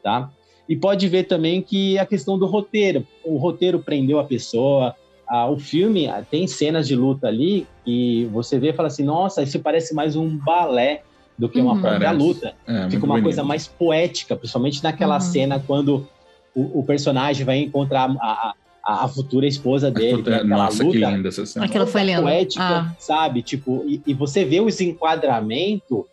[0.03, 0.31] tá?
[0.69, 3.07] E pode ver também que a questão do roteiro.
[3.25, 4.95] O roteiro prendeu a pessoa,
[5.33, 9.43] ah, o filme tem cenas de luta ali e você vê e fala assim, nossa,
[9.43, 11.01] isso parece mais um balé
[11.39, 11.81] do que uma uhum.
[11.81, 12.23] própria parece.
[12.23, 12.55] luta.
[12.67, 13.25] É, Fica uma bonito.
[13.25, 15.21] coisa mais poética, principalmente naquela uhum.
[15.23, 16.07] cena quando
[16.55, 18.53] o, o, personagem vai encontrar a,
[18.85, 20.19] a, a futura esposa dele.
[20.19, 21.65] Futura, nossa, luta, que linda essa cena.
[21.65, 22.21] Aquilo foi lindo.
[22.21, 22.95] Poética, ah.
[22.99, 23.41] sabe?
[23.41, 26.05] Tipo, e, e, você vê os enquadramentos,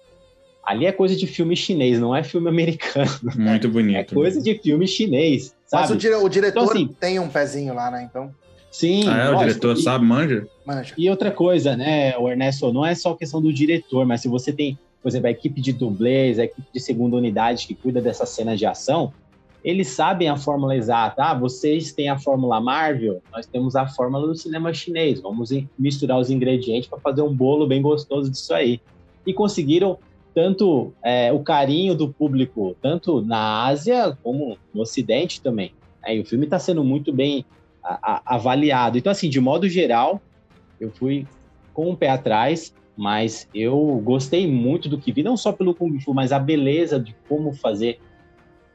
[0.65, 3.11] ali é coisa de filme chinês, não é filme americano.
[3.35, 4.13] Muito bonito.
[4.13, 5.81] É coisa de filme chinês, sabe?
[5.83, 8.07] Mas o, dire, o diretor então, assim, tem um pezinho lá, né?
[8.09, 8.33] Então...
[8.79, 9.09] Sim.
[9.09, 10.47] Ah, é, o diretor e, sabe, manja?
[10.65, 10.93] Manja.
[10.97, 14.53] E outra coisa, né, o Ernesto, não é só questão do diretor, mas se você
[14.53, 18.29] tem, por exemplo, a equipe de dublês, a equipe de segunda unidade que cuida dessas
[18.29, 19.11] cenas de ação,
[19.65, 21.21] eles sabem a fórmula exata.
[21.21, 25.19] Ah, vocês têm a fórmula Marvel, nós temos a fórmula do cinema chinês.
[25.19, 28.79] Vamos misturar os ingredientes para fazer um bolo bem gostoso disso aí.
[29.27, 29.99] E conseguiram
[30.33, 35.73] tanto é, o carinho do público, tanto na Ásia como no Ocidente também.
[36.05, 37.43] É, e o filme está sendo muito bem
[37.83, 38.97] a, a, avaliado.
[38.97, 40.21] Então, assim, de modo geral,
[40.79, 41.27] eu fui
[41.73, 45.73] com o um pé atrás, mas eu gostei muito do que vi, não só pelo
[45.73, 47.99] Kung Fu, mas a beleza de como fazer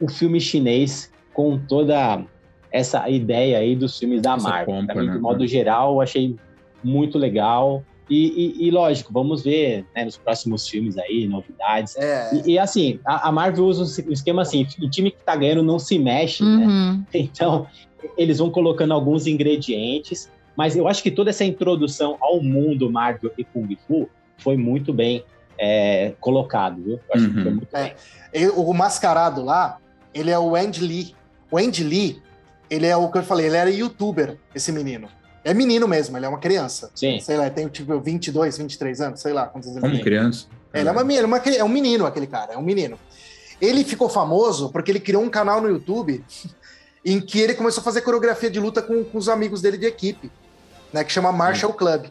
[0.00, 2.24] o filme chinês com toda
[2.70, 4.74] essa ideia aí dos filmes da Marvel.
[4.74, 5.12] Pompa, mim, né?
[5.12, 6.36] De modo geral, eu achei
[6.82, 7.84] muito legal.
[8.10, 11.96] E, e, e, lógico, vamos ver né, nos próximos filmes aí, novidades.
[11.96, 12.34] É.
[12.34, 15.62] E, e, assim, a, a, Marvel usa o esquema assim: o time que tá ganhando
[15.62, 16.66] não se mexe, né?
[16.66, 16.98] uhum.
[16.98, 17.04] né?
[17.14, 17.66] Então,
[18.16, 23.32] eles vão colocando alguns ingredientes, mas eu acho que toda essa introdução ao mundo Marvel
[23.36, 25.24] e Kung Fu foi muito bem
[25.58, 26.94] é, colocado, viu?
[26.94, 27.30] Eu acho uhum.
[27.30, 27.56] que foi uhum.
[27.56, 27.94] muito é.
[28.32, 28.48] bem.
[28.50, 29.78] O mascarado lá,
[30.12, 31.14] ele é o Andy Lee.
[31.50, 32.22] O Andy Lee,
[32.68, 35.08] ele é o que eu falei, ele era youtuber, esse menino.
[35.44, 36.90] É menino mesmo, ele é uma criança.
[36.94, 37.20] Sim.
[37.20, 40.46] Sei lá, tem tipo 22, 23 anos, sei lá quantos anos Como criança?
[40.72, 42.98] É, ele é, uma, é, uma, é um menino, aquele cara, é um menino.
[43.60, 46.24] Ele ficou famoso porque ele criou um canal no YouTube
[47.04, 49.86] em que ele começou a fazer coreografia de luta com, com os amigos dele de
[49.86, 50.30] equipe,
[50.92, 51.04] né?
[51.04, 51.78] Que chama Marshall Sim.
[51.78, 52.06] Club.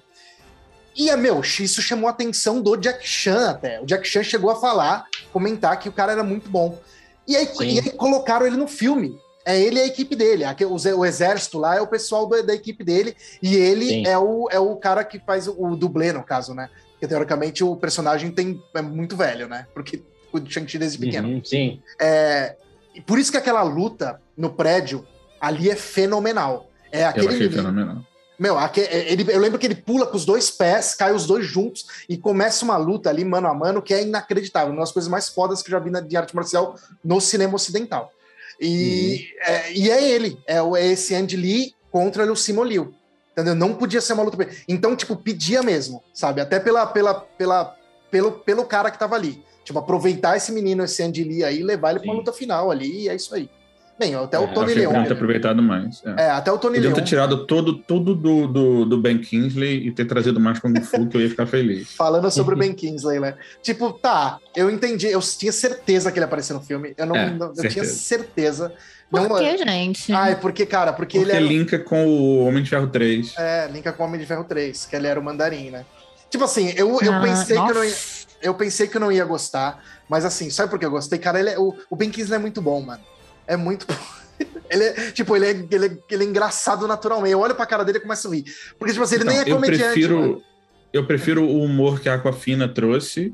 [0.95, 3.82] E, é, meu, isso chamou a atenção do Jack Chan até.
[3.82, 6.79] O Jack Chan chegou a falar, comentar que o cara era muito bom.
[7.27, 9.17] E aí, e aí colocaram ele no filme.
[9.45, 10.43] É ele e a equipe dele.
[10.65, 13.15] O, o exército lá é o pessoal do, da equipe dele.
[13.41, 16.69] E ele é o, é o cara que faz o, o dublê, no caso, né?
[16.91, 19.67] Porque teoricamente o personagem tem, é muito velho, né?
[19.73, 20.01] Porque
[20.32, 21.27] o Shang-Chi desde pequeno.
[21.27, 21.82] Uhum, sim.
[21.99, 22.56] É,
[22.93, 25.06] e por isso que aquela luta no prédio
[25.39, 26.69] ali é fenomenal.
[26.91, 27.98] É aquele fenomenal.
[28.39, 28.58] Meu,
[28.89, 32.17] ele, eu lembro que ele pula com os dois pés, cai os dois juntos e
[32.17, 34.74] começa uma luta ali mano a mano que é inacreditável.
[34.74, 37.56] Uma das coisas mais fodas que eu já vi na, de arte marcial no cinema
[37.56, 38.12] ocidental.
[38.60, 39.54] E, uhum.
[39.54, 42.93] é, e é ele, é, é esse Andy Lee contra o Simon Liu.
[43.32, 43.56] Entendeu?
[43.56, 44.38] Não podia ser uma luta.
[44.67, 46.39] Então, tipo, pedia mesmo, sabe?
[46.39, 47.76] Até pela, pela, pela,
[48.12, 49.43] pelo, pelo cara que tava ali.
[49.63, 53.04] Tipo, aproveitar esse menino, esse Andy Lee aí, levar ele para uma luta final ali,
[53.04, 53.50] e é isso aí.
[53.97, 54.91] Bem, até o é, Tony Leon.
[54.91, 56.01] Podia ter aproveitado mais.
[56.06, 56.23] É.
[56.23, 56.93] é, até o Tony Leon.
[56.93, 61.08] ter tirado todo, tudo do, do, do, Ben Kingsley e ter trazido mais Kung Fu,
[61.08, 61.91] que eu ia ficar feliz.
[61.95, 63.36] Falando sobre o Ben Kingsley, né?
[63.62, 66.93] Tipo, tá, eu entendi, eu tinha certeza que ele ia aparecer no filme.
[66.97, 67.73] Eu não, é, não eu certeza.
[67.73, 68.73] tinha certeza.
[69.12, 70.12] Por não, que, gente?
[70.12, 71.45] Ai, porque, cara, porque, porque ele era...
[71.45, 73.36] linka com o Homem de Ferro 3.
[73.38, 75.86] É, linka com o Homem de Ferro 3, que ele era o mandarim, né?
[76.32, 77.71] Tipo assim, eu, eu ah, pensei nossa.
[77.71, 77.95] que eu não ia,
[78.41, 81.19] eu pensei que eu não ia gostar, mas assim, sabe por que eu gostei?
[81.19, 83.03] Cara, ele é, o, o Ben Kingsley é muito bom, mano.
[83.47, 83.86] É muito.
[84.69, 87.32] Ele é, tipo, ele é, ele, é, ele é engraçado naturalmente.
[87.32, 88.43] Eu olho pra cara dele e começo a rir.
[88.79, 89.84] Porque, tipo assim, ele então, nem é comediante.
[89.84, 90.43] Eu prefiro,
[90.91, 93.32] eu prefiro o humor que a Aquafina trouxe,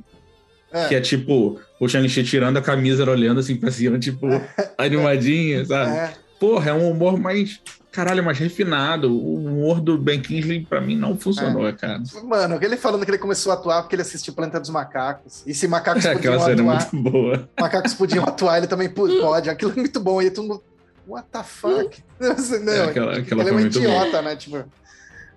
[0.70, 0.88] é.
[0.90, 4.28] que é tipo, o Shang-Chi tirando a camisa, olhando assim pra cima, tipo,
[4.78, 5.92] animadinha, sabe?
[5.92, 6.14] É.
[6.38, 9.12] Porra, é um humor mais caralho, mais refinado.
[9.12, 11.74] O humor do Ben Kingsley, pra mim, não funcionou, é.
[11.74, 12.02] cara.
[12.24, 15.44] Mano, ele falando que ele começou a atuar porque ele assistiu Planeta dos Macacos.
[15.46, 16.90] E se macacos é, podiam atuar...
[16.94, 17.50] muito boa.
[17.60, 19.50] Macacos podiam atuar, ele também pode.
[19.50, 20.22] Aquilo é muito bom.
[20.22, 20.64] E todo mundo...
[21.08, 22.04] What the fuck?
[22.20, 24.36] Não, é, aquela, aquela ele é um idiota, né?
[24.36, 24.64] Tipo...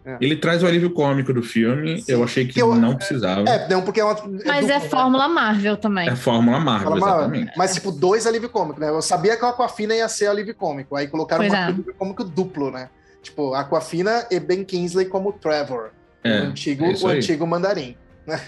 [0.05, 0.17] É.
[0.21, 2.03] Ele traz o alívio cômico do filme.
[2.03, 3.49] Sim, eu achei que, eu, não precisava.
[3.49, 4.15] É, não, porque é uma.
[4.15, 6.09] É Mas é, Fórmula Marvel também.
[6.09, 7.45] É Fórmula Marvel, Fórmula exatamente.
[7.45, 7.55] Marvel.
[7.57, 8.89] Mas, tipo, dois alívio cômico, né?
[8.89, 10.97] Eu sabia que a Aquafina ia ser alívio cômico.
[10.97, 11.65] Aí colocaram pois um é.
[11.65, 12.89] alívio cômico duplo, né?
[13.23, 15.91] Tipo, Aquafina e Ben Kingsley como Trevor.
[16.25, 17.97] É, o antigo, é o antigo mandarim.
[18.27, 18.41] Né?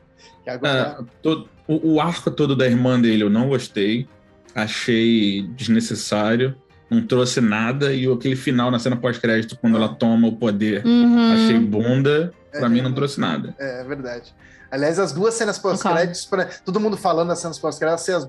[0.48, 0.98] Agora...
[0.98, 4.08] É, todo, o, o arco todo da irmã dele eu não gostei.
[4.54, 6.56] Achei desnecessário
[6.92, 11.32] não trouxe nada, e aquele final na cena pós-crédito, quando ela toma o poder, uhum.
[11.32, 13.54] achei bunda, pra é, mim não trouxe nada.
[13.58, 14.34] É, é verdade.
[14.70, 16.28] Aliás, as duas cenas pós-créditos,
[16.64, 18.28] todo mundo falando das cenas pós-créditos,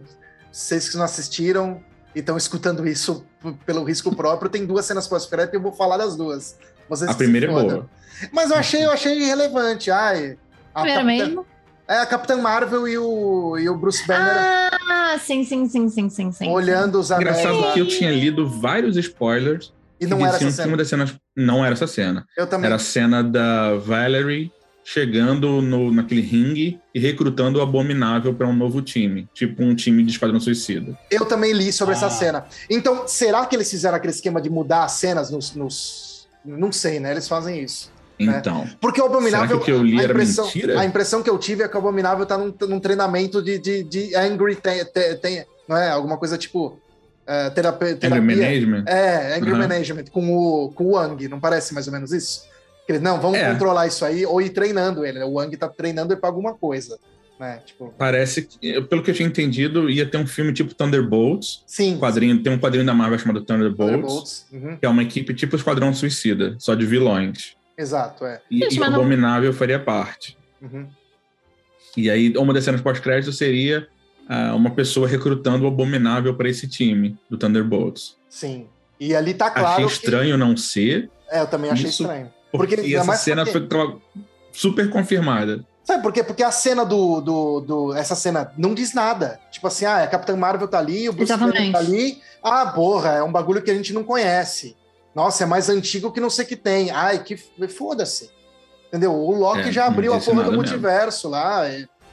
[0.52, 1.82] vocês que não assistiram
[2.14, 3.26] e estão escutando isso
[3.66, 6.58] pelo risco próprio, tem duas cenas pós-crédito e eu vou falar das duas.
[6.90, 7.90] Vocês a primeira é boa.
[8.32, 9.90] Mas eu achei, eu achei irrelevante.
[9.90, 10.38] Ai,
[10.74, 11.46] a primeira mesmo?
[11.88, 14.70] É a Capitã Marvel e o, e o Bruce Banner.
[14.90, 16.50] Ah, sim, sim, sim, sim, sim, sim.
[16.50, 17.40] Olhando os anéis.
[17.40, 19.74] Engraçado que eu tinha lido vários spoilers.
[20.00, 20.68] E não era essa cena.
[20.68, 22.26] Uma das cenas não era essa cena.
[22.38, 22.66] Eu também.
[22.66, 24.52] Era a cena da Valerie
[24.84, 30.04] chegando no, naquele ringue e recrutando o Abominável para um novo time, tipo um time
[30.04, 30.98] de Esquadrão Suicida.
[31.10, 31.98] Eu também li sobre ah.
[31.98, 32.46] essa cena.
[32.70, 36.28] Então, será que eles fizeram aquele esquema de mudar as cenas nos, nos...
[36.44, 37.12] Não sei, né?
[37.12, 37.93] Eles fazem isso.
[38.20, 38.38] Né?
[38.38, 38.66] Então.
[38.66, 38.72] Né?
[38.80, 39.48] Porque o Abominável.
[39.48, 40.50] Será que o que a impressão?
[40.78, 43.84] A impressão que eu tive é que o Abominável tá num, num treinamento de, de,
[43.84, 44.56] de angry.
[44.56, 45.90] Tem, tem, tem, não é?
[45.90, 46.80] Alguma coisa tipo.
[47.24, 48.22] Uh, terapia, terapia.
[48.22, 48.84] Angry Management?
[48.86, 49.58] É, Angry uhum.
[49.58, 52.44] Management, com o, com o Wang, não parece mais ou menos isso?
[53.02, 53.50] Não, vamos é.
[53.50, 55.20] controlar isso aí, ou ir treinando ele.
[55.20, 55.26] Né?
[55.26, 57.00] O Wang tá treinando ele pra alguma coisa.
[57.40, 57.62] Né?
[57.66, 57.94] Tipo...
[57.98, 61.64] Parece que, pelo que eu tinha entendido, ia ter um filme tipo Thunderbolts.
[61.66, 61.98] Sim.
[61.98, 64.46] Quadrinho, tem um quadrinho da Marvel chamado Thunderbolts, Thunderbolts.
[64.52, 64.78] Uhum.
[64.78, 67.56] que é uma equipe tipo Esquadrão Suicida, só de vilões.
[67.78, 68.42] Exato, é.
[68.50, 69.58] E, Gente, e o Abominável não...
[69.58, 70.38] faria parte.
[70.62, 70.88] Uhum.
[71.96, 73.88] E aí, uma das cenas pós-crédito seria
[74.30, 78.18] uh, uma pessoa recrutando o Abominável para esse time do Thunderbolts.
[78.30, 78.68] Sim.
[79.00, 79.84] E ali tá claro.
[79.84, 80.38] Achei estranho que...
[80.38, 81.10] não ser.
[81.30, 82.32] É, eu também achei isso, estranho.
[82.52, 83.68] Porque, porque essa cena porque...
[83.70, 84.02] foi
[84.52, 85.66] super confirmada.
[85.84, 86.24] Sabe por quê?
[86.24, 89.40] Porque a cena do, do, do, Essa cena não diz nada.
[89.52, 92.22] Tipo assim, ah, a Capitã Marvel tá ali, o Bruce Banner tá ali.
[92.42, 94.78] Ah, porra, é um bagulho que a gente não conhece.
[95.16, 96.92] Nossa, é mais antigo que não sei que tem.
[96.92, 98.32] Ai, que foda-se.
[98.88, 99.12] Entendeu?
[99.12, 101.44] O Loki é, já abriu a porra do multiverso mesmo.
[101.44, 101.64] lá.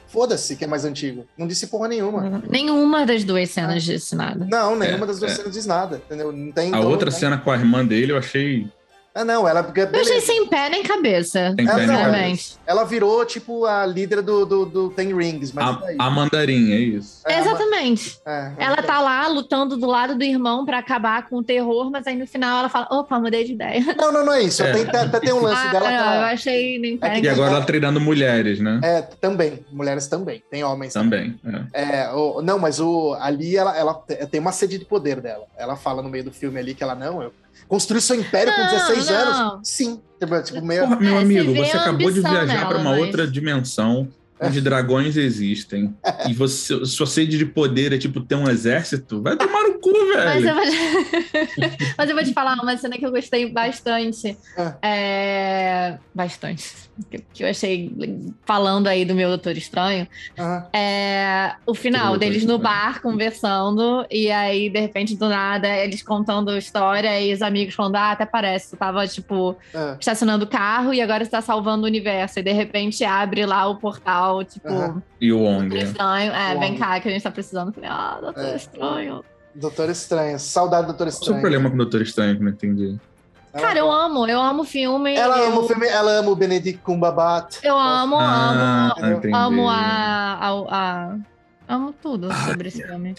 [0.07, 1.25] Foda-se que é mais antigo.
[1.37, 2.23] Não disse porra nenhuma.
[2.23, 2.41] Uhum.
[2.49, 4.45] Nenhuma das duas cenas disse nada.
[4.49, 5.35] Não, nenhuma é, das duas é.
[5.35, 6.01] cenas diz nada.
[6.05, 6.31] Entendeu?
[6.33, 8.67] Não tem, a então, outra cena com a irmã dele eu achei
[9.13, 9.61] ah, não, ela.
[9.61, 9.91] Beleza.
[9.93, 11.53] Eu achei sem pé nem cabeça.
[11.57, 12.17] Sem ela, não, ela,
[12.65, 15.51] ela, virou, tipo, a líder do, do, do Ten Rings.
[15.51, 17.21] Mas a, é a mandarim, é isso.
[17.27, 18.19] É, Exatamente.
[18.25, 22.07] É, ela tá lá lutando do lado do irmão pra acabar com o terror, mas
[22.07, 23.83] aí no final ela fala: opa, mudei de ideia.
[23.97, 24.63] Não, não, não é isso.
[24.63, 24.71] É.
[24.71, 25.91] Tem, até tem um lance ah, dela.
[25.91, 27.19] Não, eu achei nem pé.
[27.19, 28.79] e agora ela treinando mulheres, né?
[28.81, 29.65] É, também.
[29.71, 30.41] Mulheres também.
[30.49, 31.33] Tem homens também.
[31.43, 31.67] também.
[31.73, 32.09] É.
[32.13, 35.45] o, não, mas o, ali ela, ela tem uma sede de poder dela.
[35.57, 37.33] Ela fala no meio do filme ali que ela não, eu
[37.67, 39.15] construir seu império não, com 16 não.
[39.15, 39.67] anos?
[39.67, 40.01] Sim.
[40.19, 40.83] Tipo, tipo meio...
[40.83, 42.99] Porra, meu amigo, você acabou de viajar para uma mas...
[43.01, 44.07] outra dimensão.
[44.39, 45.95] onde dragões existem
[46.27, 49.91] e você, sua sede de poder é tipo ter um exército, vai tomar no cu,
[50.13, 50.25] velho.
[50.25, 54.37] Mas eu vou te, Mas eu vou te falar uma cena que eu gostei bastante.
[54.57, 54.77] Ah.
[54.81, 55.97] É...
[56.13, 56.90] Bastante.
[57.09, 57.91] Que eu achei
[58.45, 60.07] falando aí do meu Doutor Estranho.
[60.37, 60.67] Ah.
[60.73, 66.55] É o final deles no bar conversando, e aí, de repente, do nada, eles contando
[66.57, 69.97] história e os amigos falando: Ah, até parece, tu tava, tipo, ah.
[69.99, 72.39] estacionando o carro e agora você tá salvando o universo.
[72.39, 75.01] E de repente abre lá o portal, tipo.
[75.19, 75.77] E o Wong.
[75.77, 76.31] Estranho.
[76.31, 77.71] É, o vem cá que a gente tá precisando.
[77.73, 78.55] Falei, ah, Doutor é.
[78.55, 79.23] Estranho.
[79.53, 80.39] Doutor Estranho.
[80.39, 81.33] Saudade do Doutor Estranho.
[81.33, 82.97] Qual o problema com o Doutor Estranho que não entendi?
[83.53, 85.13] Cara, eu amo, eu amo o filme.
[85.13, 85.47] Ela eu...
[85.47, 87.59] ama o filme, ela ama o Benedict Cumberbatch.
[87.63, 91.17] Eu amo, ah, amo, amo a, a, a,
[91.67, 93.13] amo tudo sobre esse filme.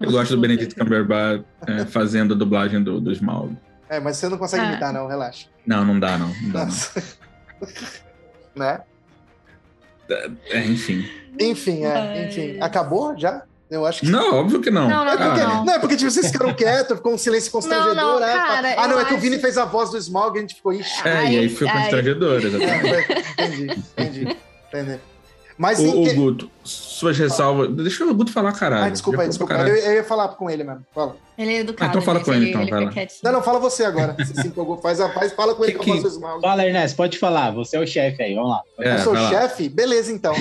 [0.00, 3.56] Eu gosto do Benedict Cumberbatch é, fazendo a dublagem do, do Smaug.
[3.88, 4.68] É, mas você não consegue ah.
[4.70, 5.46] imitar, não, relaxa.
[5.64, 6.28] Não, não dá, não.
[6.42, 7.68] Não dá, não.
[8.56, 8.80] né?
[10.50, 11.08] É, enfim.
[11.38, 12.60] Enfim, é, enfim.
[12.60, 13.44] Acabou já?
[13.70, 14.10] Eu acho que.
[14.10, 14.88] Não, óbvio que não.
[14.88, 15.64] Não, não, é porque, não.
[15.64, 17.94] não é porque tipo, vocês ficaram quietos, ficou um silêncio constrangedor.
[17.94, 18.32] Não, não, né?
[18.32, 20.54] cara, ah, não, é que o Vini fez a voz do Smog e a gente
[20.54, 20.72] ficou.
[20.72, 21.06] Ixi.
[21.06, 23.12] É, e aí foi constrangedor, exatamente.
[23.12, 24.36] É, entendi, entendi,
[24.68, 25.00] entendi.
[25.58, 27.68] Mas o, o Guto, suas ressalvas.
[27.70, 28.84] Deixa o Guto falar, caralho.
[28.84, 29.54] Ah, desculpa aí, desculpa.
[29.54, 30.86] Eu, eu, ia falar com ele mesmo.
[30.94, 31.16] Fala.
[31.36, 31.84] Ele é educado.
[31.84, 32.62] Ah, então fala com ele, então.
[32.62, 34.16] Ele não, não, fala você agora.
[34.24, 36.40] Se se empolgou, faz a paz, fala com ele que, que eu faço mal.
[36.40, 37.50] Fala, Ernesto, pode falar.
[37.50, 38.62] Você é o chefe aí, vamos lá.
[38.78, 39.68] É, eu sou o chefe?
[39.68, 40.32] Beleza, então.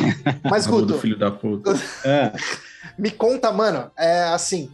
[0.48, 1.00] Mas, Guto.
[1.00, 1.74] filho da puta.
[2.06, 2.32] é.
[2.98, 4.72] Me conta, mano, é assim.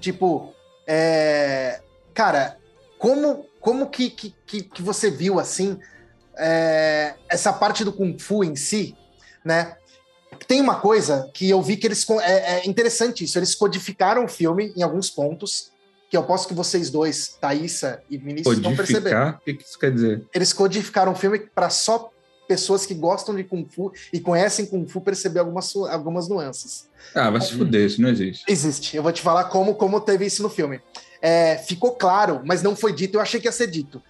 [0.00, 0.54] Tipo,
[0.86, 1.80] é,
[2.14, 2.58] cara,
[2.98, 5.78] como, como que, que, que você viu assim
[6.36, 8.96] é, essa parte do Kung Fu em si?
[9.46, 9.76] né?
[10.48, 12.04] Tem uma coisa que eu vi que eles.
[12.22, 15.70] É, é interessante isso, eles codificaram o filme em alguns pontos,
[16.10, 19.16] que eu posso que vocês dois, Thaísa e Vinícius, vão perceber.
[19.16, 20.26] O que isso quer dizer?
[20.34, 22.10] Eles codificaram o filme para só
[22.46, 26.88] pessoas que gostam de Kung Fu e conhecem Kung Fu perceber algumas, algumas nuances.
[27.14, 28.44] Ah, vai se fuder, isso não existe.
[28.48, 28.96] Existe.
[28.96, 30.80] Eu vou te falar como, como teve isso no filme.
[31.20, 34.02] É, ficou claro, mas não foi dito, eu achei que ia ser dito,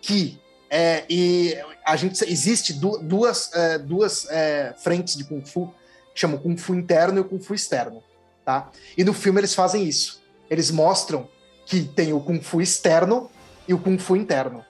[0.00, 5.66] que é, e a gente existe duas, é, duas é, frentes de Kung Fu,
[6.14, 8.02] que chamam Kung Fu interno e o Kung Fu externo,
[8.44, 8.70] tá?
[8.96, 10.22] E no filme eles fazem isso.
[10.48, 11.28] Eles mostram
[11.66, 13.30] que tem o Kung Fu externo
[13.68, 14.64] e o Kung Fu interno.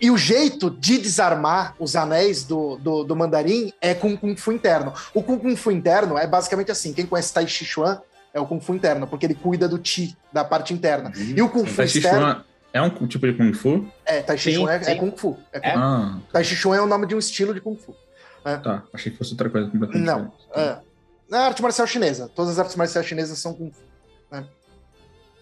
[0.00, 4.36] E o jeito de desarmar os anéis do, do, do mandarim é com o Kung
[4.36, 4.92] Fu interno.
[5.12, 8.00] O Kung Fu interno é basicamente assim: quem conhece Tai Chi Chuan
[8.32, 11.12] é o Kung Fu interno, porque ele cuida do Chi, da parte interna.
[11.16, 11.34] Uhum.
[11.36, 12.44] E o Kung Fu tai externo.
[12.72, 13.86] É um tipo de Kung Fu?
[14.04, 15.36] É, Tai Chi Chuan é, é, Kung Fu.
[15.52, 15.72] É Kung...
[15.74, 16.18] Ah.
[16.32, 17.94] Tai Chi Chuan é o nome de um estilo de Kung Fu.
[18.44, 18.56] É.
[18.56, 20.78] Tá, achei que fosse outra coisa completamente Não, é.
[21.30, 22.30] É arte marcial chinesa.
[22.34, 23.82] Todas as artes marciais chinesas são Kung Fu.
[24.30, 24.46] Né?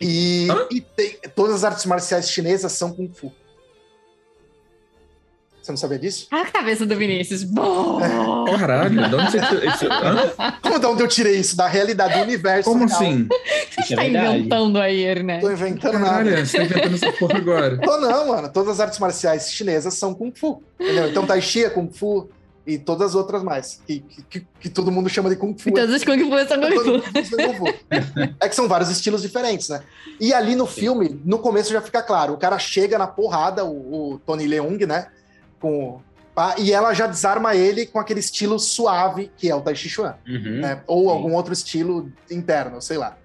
[0.00, 3.32] E, e tem, todas as artes marciais chinesas são Kung Fu.
[5.66, 6.28] Você não sabia disso?
[6.30, 7.42] A cabeça do Vinícius.
[7.42, 7.98] Bom.
[8.56, 9.88] Caralho, de onde você isso?
[10.62, 11.56] Como de onde eu tirei isso?
[11.56, 12.70] Da realidade do universo.
[12.70, 12.96] Como real.
[12.96, 13.26] assim?
[13.74, 15.44] Você está é inventando aí, Ernesto?
[15.44, 16.46] Tô inventando Caralho, nada.
[16.46, 17.78] você tá inventando essa porra agora.
[17.78, 18.48] Tô não, mano.
[18.48, 20.62] Todas as artes marciais chinesas são Kung Fu.
[20.78, 21.10] Entendeu?
[21.10, 22.30] Então Tai Chi é Kung Fu
[22.64, 23.82] e todas as outras mais.
[23.84, 25.70] Que, que, que todo mundo chama de Kung Fu.
[25.70, 27.66] E todos os Kung Fu são Kung Fu.
[28.38, 29.82] é que são vários estilos diferentes, né?
[30.20, 32.34] E ali no filme, no começo já fica claro.
[32.34, 35.08] O cara chega na porrada, o, o Tony Leung, né?
[35.60, 36.00] Com
[36.58, 40.16] e ela já desarma ele com aquele estilo suave que é o Tai Chi Chuan,
[40.28, 40.82] uhum, né?
[40.86, 41.08] ou sim.
[41.08, 43.16] algum outro estilo interno, sei lá.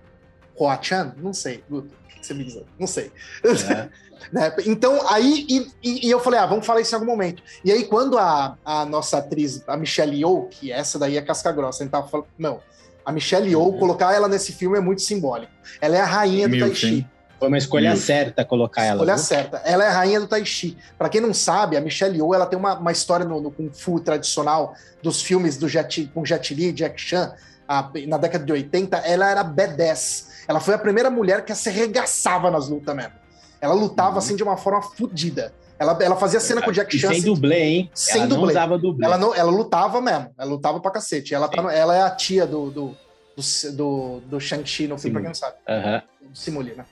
[0.58, 1.14] Hoa Chan?
[1.18, 1.64] Não sei.
[1.70, 1.92] O que
[2.26, 2.62] você me diz?
[2.80, 3.12] Não sei.
[3.44, 3.90] É.
[4.32, 4.54] né?
[4.66, 7.44] Então, aí, e, e, eu falei, ah, vamos falar isso em algum momento.
[7.66, 11.52] E aí, quando a, a nossa atriz, a Michelle Yeoh, que essa daí é casca
[11.52, 12.62] grossa, a gente tava falando, não,
[13.06, 13.80] a Michelle Yeoh, uhum.
[13.80, 15.52] colocar ela nesse filme é muito simbólico.
[15.82, 17.08] Ela é a rainha do Tai Chi.
[17.42, 18.04] Foi uma escolha Isso.
[18.04, 18.98] certa colocar ela.
[18.98, 19.24] Escolha viu?
[19.24, 19.58] certa.
[19.66, 20.78] Ela é a rainha do Tai Chi.
[20.96, 23.72] Para quem não sabe, a Michelle Yeoh ela tem uma, uma história no, no Kung
[23.74, 27.34] Fu tradicional dos filmes do Jet, com Jet Li, Jack Chan,
[27.68, 28.96] a, na década de 80.
[28.98, 30.28] Ela era B10.
[30.48, 33.14] Ela foi a primeira mulher que se arregaçava nas lutas mesmo.
[33.60, 34.18] Ela lutava uhum.
[34.20, 35.52] assim de uma forma fodida.
[35.80, 37.08] Ela, ela fazia cena com o Jack Chan.
[37.08, 37.92] sem assim, dublê, hein?
[37.96, 38.44] Sem ela dublê.
[38.44, 39.04] Não usava dublê.
[39.04, 40.30] Ela, não, ela lutava mesmo.
[40.38, 41.34] Ela lutava pra cacete.
[41.34, 42.98] Ela, tá ela é a tia do, do,
[43.36, 45.56] do, do, do Shang-Chi no filme, pra quem não sabe.
[45.68, 46.02] Uhum.
[46.36, 46.86] Simuli, né?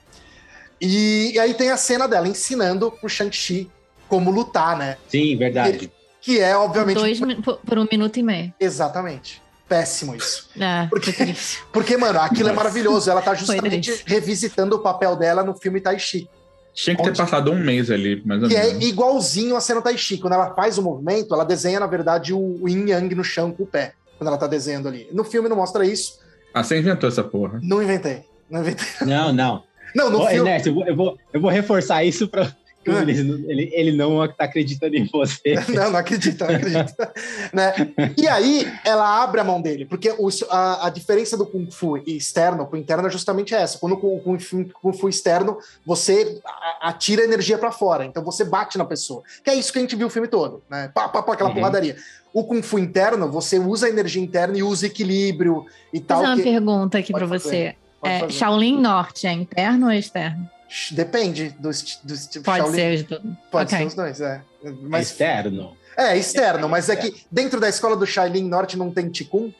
[0.80, 3.70] E, e, aí tem a cena dela ensinando pro Shang-Chi
[4.08, 4.96] como lutar, né?
[5.08, 5.90] Sim, verdade.
[6.20, 6.96] que é, obviamente.
[6.96, 8.54] Dois, por, por, um minuto e meio.
[8.58, 9.42] Exatamente.
[9.68, 10.48] Péssimo isso.
[10.58, 11.12] É, porque,
[11.72, 13.10] porque, mano, aquilo é maravilhoso.
[13.10, 16.28] Ela tá justamente revisitando o papel dela no filme Tai Chi.
[16.72, 18.84] Tinha que ter passado um mês ali, mais ou que é menos.
[18.84, 20.18] é igualzinho a cena Tai Chi.
[20.18, 23.64] Quando ela faz o movimento, ela desenha, na verdade, o yin yang no chão com
[23.64, 23.92] o pé.
[24.18, 25.08] Quando ela tá desenhando ali.
[25.12, 26.18] No filme não mostra isso.
[26.52, 27.60] Ah, você inventou essa porra.
[27.62, 28.24] Não inventei.
[28.50, 28.86] Não inventei.
[29.06, 29.62] Não, não.
[29.94, 30.48] Não, no Ô, filme.
[30.48, 32.54] Ernesto, eu vou, eu, vou, eu vou reforçar isso para
[32.86, 33.12] Ele,
[33.46, 35.54] ele, ele, não tá acreditando em você.
[35.68, 37.12] Não, não acredita, não acredita.
[37.52, 37.74] né?
[38.16, 41.98] E aí ela abre a mão dele, porque o, a, a, diferença do Kung Fu
[41.98, 43.78] externo pro interno é justamente essa.
[43.78, 46.40] Quando o Kung Fu, Kung Fu externo, você
[46.80, 49.22] atira energia para fora, então você bate na pessoa.
[49.44, 50.90] Que é isso que a gente viu o filme todo, né?
[50.94, 51.56] Pá, pá, pá, aquela uhum.
[51.56, 51.96] porradaria.
[52.32, 56.18] O Kung Fu interno, você usa a energia interna e usa equilíbrio e Vou tal.
[56.18, 56.50] Vou fazer uma que...
[56.50, 57.76] pergunta aqui para você.
[58.02, 60.48] É, Shaolin Norte é interno ou externo?
[60.92, 62.00] Depende dos.
[62.02, 62.74] dos Pode Shaolin.
[62.74, 63.22] ser os dois.
[63.50, 63.78] Pode okay.
[63.78, 64.42] ser os dois, é.
[64.82, 65.76] Mas, externo.
[65.96, 69.52] É, externo, mas é que dentro da escola do Shaolin Norte não tem Ticum?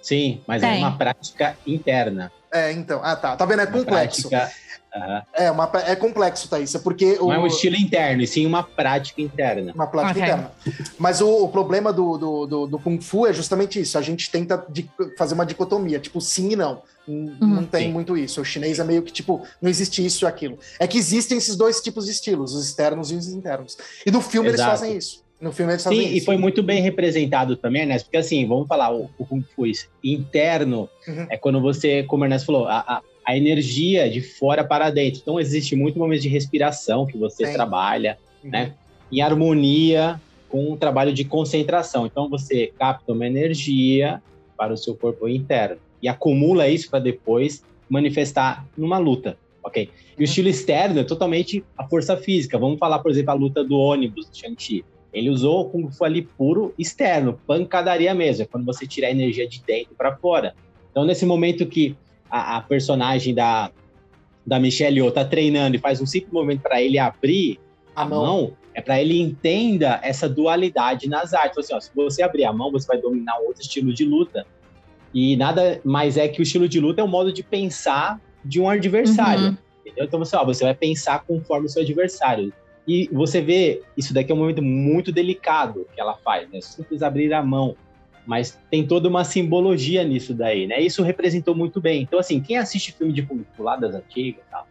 [0.00, 0.76] Sim, mas é tem.
[0.76, 2.32] é uma prática interna.
[2.50, 3.00] É, então.
[3.04, 3.36] Ah, tá.
[3.36, 3.60] Tá vendo?
[3.60, 4.28] É uma complexo.
[4.28, 4.59] Prática
[4.94, 5.22] Uhum.
[5.34, 7.16] É, uma, é complexo, Thaís, porque...
[7.16, 9.72] Não o, é um estilo interno, e sim uma prática interna.
[9.74, 10.22] Uma prática okay.
[10.22, 10.52] interna.
[10.98, 14.30] Mas o, o problema do, do, do, do, Kung Fu é justamente isso, a gente
[14.30, 16.82] tenta de, fazer uma dicotomia, tipo sim e não.
[17.06, 17.36] Uhum.
[17.40, 17.92] Não tem sim.
[17.92, 18.40] muito isso.
[18.40, 20.58] O chinês é meio que, tipo, não existe isso e aquilo.
[20.78, 23.76] É que existem esses dois tipos de estilos, os externos e os internos.
[24.06, 24.70] E no filme Exato.
[24.70, 25.30] eles fazem isso.
[25.40, 26.16] No filme eles fazem Sim, isso.
[26.16, 29.64] e foi muito bem representado também, Ernesto, porque assim, vamos falar, o, o Kung Fu
[30.04, 31.26] interno uhum.
[31.30, 35.20] é quando você, como o Ernesto falou, a, a, a energia de fora para dentro.
[35.22, 37.52] Então, existe muito momento de respiração que você Sim.
[37.52, 38.50] trabalha, uhum.
[38.50, 38.72] né?
[39.10, 42.06] Em harmonia com um trabalho de concentração.
[42.06, 44.20] Então, você capta uma energia
[44.56, 49.84] para o seu corpo interno e acumula isso para depois manifestar numa luta, ok?
[49.84, 50.24] E o uhum.
[50.24, 52.58] estilo externo é totalmente a força física.
[52.58, 54.84] Vamos falar, por exemplo, a luta do ônibus do Shang-Chi.
[55.12, 59.10] Ele usou o Kung Fu ali puro externo, pancadaria mesmo, é quando você tira a
[59.12, 60.52] energia de dentro para fora.
[60.90, 61.96] Então, nesse momento que
[62.30, 63.70] a, a personagem da,
[64.46, 67.58] da Michelle Yeoh tá treinando e faz um simples movimento para ele abrir
[67.94, 71.58] a, mão, mão é para ele entenda essa dualidade nas artes.
[71.58, 74.46] Assim, ó, se você abrir a mão, você vai dominar outro estilo de luta.
[75.12, 78.60] E nada mais é que o estilo de luta é um modo de pensar de
[78.60, 79.48] um adversário.
[79.48, 79.56] Uhum.
[79.80, 80.04] Entendeu?
[80.04, 82.52] Então você, ó, você vai pensar conforme o seu adversário.
[82.86, 86.60] E você vê, isso daqui é um momento muito delicado que ela faz, né?
[86.60, 87.76] Simples abrir a mão
[88.26, 90.80] mas tem toda uma simbologia nisso daí, né?
[90.80, 92.02] Isso representou muito bem.
[92.02, 94.66] Então, assim, quem assiste filme de Kung Fu lá das antigas tal,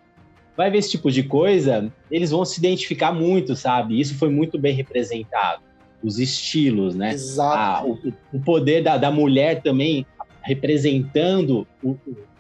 [0.56, 4.00] vai ver esse tipo de coisa, eles vão se identificar muito, sabe?
[4.00, 5.62] Isso foi muito bem representado.
[6.04, 7.14] Os estilos, né?
[7.14, 7.58] Exato.
[7.58, 10.06] Ah, o, o, poder da, da mulher também
[10.42, 11.98] representando o,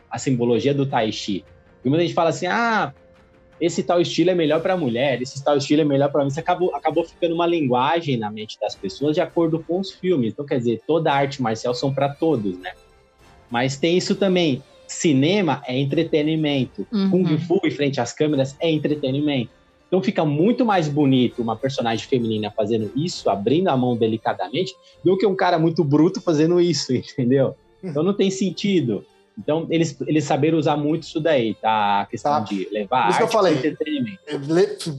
[0.10, 1.44] a simbologia do Tai Chi.
[1.84, 2.94] E muita gente fala assim, ah,
[3.60, 6.30] esse tal estilo é melhor para mulher, esse tal estilo é melhor para mim.
[6.30, 10.34] Isso acabou, acabou ficando uma linguagem na mente das pessoas de acordo com os filmes.
[10.34, 12.74] Então, quer dizer, toda arte marcial são para todos, né?
[13.50, 14.64] Mas tem isso também.
[14.88, 16.88] Cinema é entretenimento.
[16.92, 17.10] Uhum.
[17.10, 19.52] Kung Fu em frente às câmeras é entretenimento.
[19.90, 25.18] Então fica muito mais bonito uma personagem feminina fazendo isso, abrindo a mão delicadamente, do
[25.18, 27.56] que um cara muito bruto fazendo isso, entendeu?
[27.84, 29.04] Então não tem sentido.
[29.40, 32.02] Então, eles, eles saberam usar muito isso daí, tá?
[32.02, 32.40] A questão tá.
[32.42, 33.54] de levar isso que eu falei.
[33.54, 34.20] entretenimento.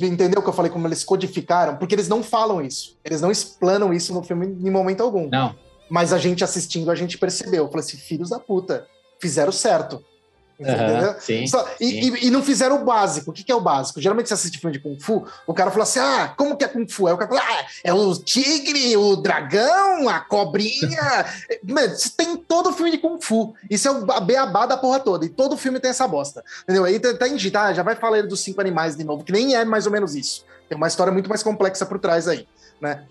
[0.02, 1.76] Entendeu o que eu falei, como eles codificaram?
[1.76, 2.96] Porque eles não falam isso.
[3.04, 5.28] Eles não explanam isso no filme em momento algum.
[5.28, 5.54] Não.
[5.90, 7.64] Mas a gente assistindo, a gente percebeu.
[7.64, 8.86] Eu falei assim, filhos da puta,
[9.20, 10.02] fizeram certo.
[10.60, 11.14] Entendeu?
[11.18, 12.14] sim, Só, e, sim.
[12.16, 13.30] E, e, não fizeram o básico.
[13.30, 13.98] O que, que, é o básico?
[13.98, 16.68] Geralmente você assiste filme de Kung Fu, o cara fala assim: ah, como que é
[16.68, 17.06] Kung Fu?
[17.06, 21.24] Aí o cara fala: ah, é o tigre, o dragão, a cobrinha.
[21.64, 23.54] Mano, tem todo filme de Kung Fu.
[23.70, 25.24] Isso é o beabá da porra toda.
[25.24, 26.44] E todo filme tem essa bosta.
[26.64, 26.84] Entendeu?
[26.84, 29.54] Aí tá, tá em tá, já vai falar dos cinco animais de novo, que nem
[29.54, 30.44] é mais ou menos isso.
[30.68, 32.46] Tem uma história muito mais complexa por trás aí,
[32.80, 33.04] né?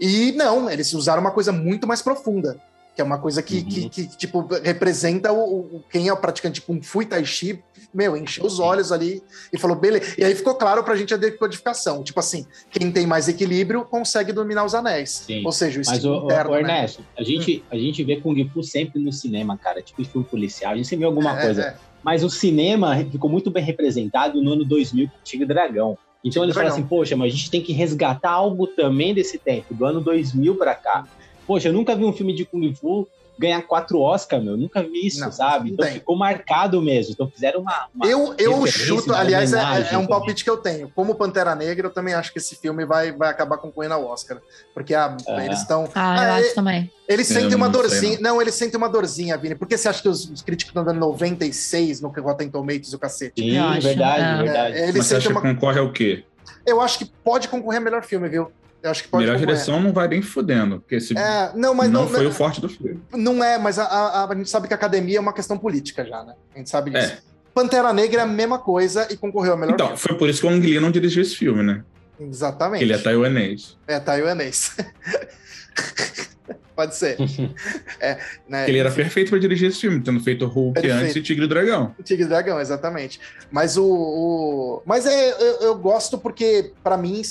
[0.00, 2.58] E não, eles usaram uma coisa muito mais profunda
[2.94, 3.68] que é uma coisa que, uhum.
[3.68, 7.62] que, que, tipo, representa o, o, quem é o praticante Kung Fu e Tai Chi,
[7.92, 9.22] meu, encheu os olhos ali
[9.52, 10.14] e falou, beleza.
[10.16, 12.02] E aí ficou claro pra gente a decodificação.
[12.02, 15.24] Tipo assim, quem tem mais equilíbrio consegue dominar os anéis.
[15.26, 15.44] Sim.
[15.44, 17.06] Ou seja, o Mas, o, interno, o, Ernesto, né?
[17.18, 17.62] a, gente, hum.
[17.70, 21.00] a gente vê Kung Fu sempre no cinema, cara, tipo filme policial, a gente sempre
[21.00, 21.62] vê alguma é, coisa.
[21.62, 21.76] É.
[22.02, 25.96] Mas o cinema ficou muito bem representado no ano 2000 com o Tigre Dragão.
[26.22, 29.74] Então eles falam assim, poxa, mas a gente tem que resgatar algo também desse tempo,
[29.74, 31.06] do ano 2000 para cá.
[31.46, 34.56] Poxa, eu nunca vi um filme de Kung Fu ganhar quatro Oscars, meu.
[34.56, 35.70] Nunca vi isso, não, sabe?
[35.70, 35.94] Então tem.
[35.94, 37.12] ficou marcado mesmo.
[37.12, 37.88] Então fizeram uma.
[37.94, 40.90] uma eu eu chuto, aliás, é, é, um palpite que eu tenho.
[40.94, 44.38] Como Pantera Negra, eu também acho que esse filme vai, vai acabar concorrendo ao Oscar.
[44.72, 45.88] Porque ah, eles estão.
[45.94, 46.90] Ah, eu ah, acho também.
[47.08, 48.18] Eles sentem uma dorzinha.
[48.20, 48.34] Não.
[48.34, 48.42] não.
[48.42, 49.54] eles sentem uma dorzinha, Vini.
[49.54, 52.96] Por que você acha que os, os críticos estão dando 96 no Rotten Tomatoes e
[52.96, 53.42] o cacete?
[53.42, 54.42] Sim, verdade, é.
[54.42, 54.76] verdade.
[54.76, 55.40] É, eles Mas você acha uma...
[55.40, 56.24] que concorre ao quê?
[56.64, 58.50] Eu acho que pode concorrer a melhor filme, viu?
[58.84, 61.90] Eu acho que pode Melhor direção não vai nem fudendo, porque esse é, não, mas
[61.90, 63.00] não, não foi não, o forte do filme.
[63.14, 66.04] Não é, mas a, a, a, gente sabe que a academia é uma questão política
[66.04, 66.34] já, né?
[66.54, 67.14] A gente sabe disso.
[67.14, 67.18] É.
[67.54, 70.02] Pantera Negra é a mesma coisa e concorreu a melhor Então, filme.
[70.02, 71.82] foi por isso que o Ang Lee não dirigiu esse filme, né?
[72.20, 72.84] Exatamente.
[72.84, 73.78] Ele é taiwanês.
[73.88, 74.76] É taiwanês.
[76.74, 77.16] Pode ser.
[78.00, 78.18] é,
[78.48, 81.02] né, ele era perfeito para dirigir esse filme, tendo feito Hulk perfeito.
[81.02, 81.94] antes e Tigre e Dragão.
[82.02, 83.20] Tigre e Dragão, exatamente.
[83.50, 83.84] Mas o.
[83.86, 84.82] o...
[84.84, 87.22] Mas é, eu, eu gosto porque, para mim,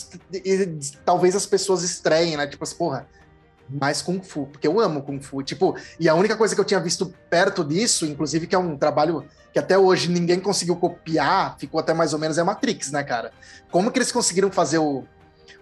[1.06, 2.48] talvez as pessoas estreiem, né?
[2.48, 3.06] Tipo assim, porra,
[3.70, 5.44] mais Kung Fu, porque eu amo Kung Fu.
[5.44, 8.78] Tipo, e a única coisa que eu tinha visto perto disso, inclusive, que é um
[8.78, 13.04] trabalho que até hoje ninguém conseguiu copiar, ficou até mais ou menos, é Matrix, né,
[13.04, 13.32] cara?
[13.70, 15.04] Como que eles conseguiram fazer o,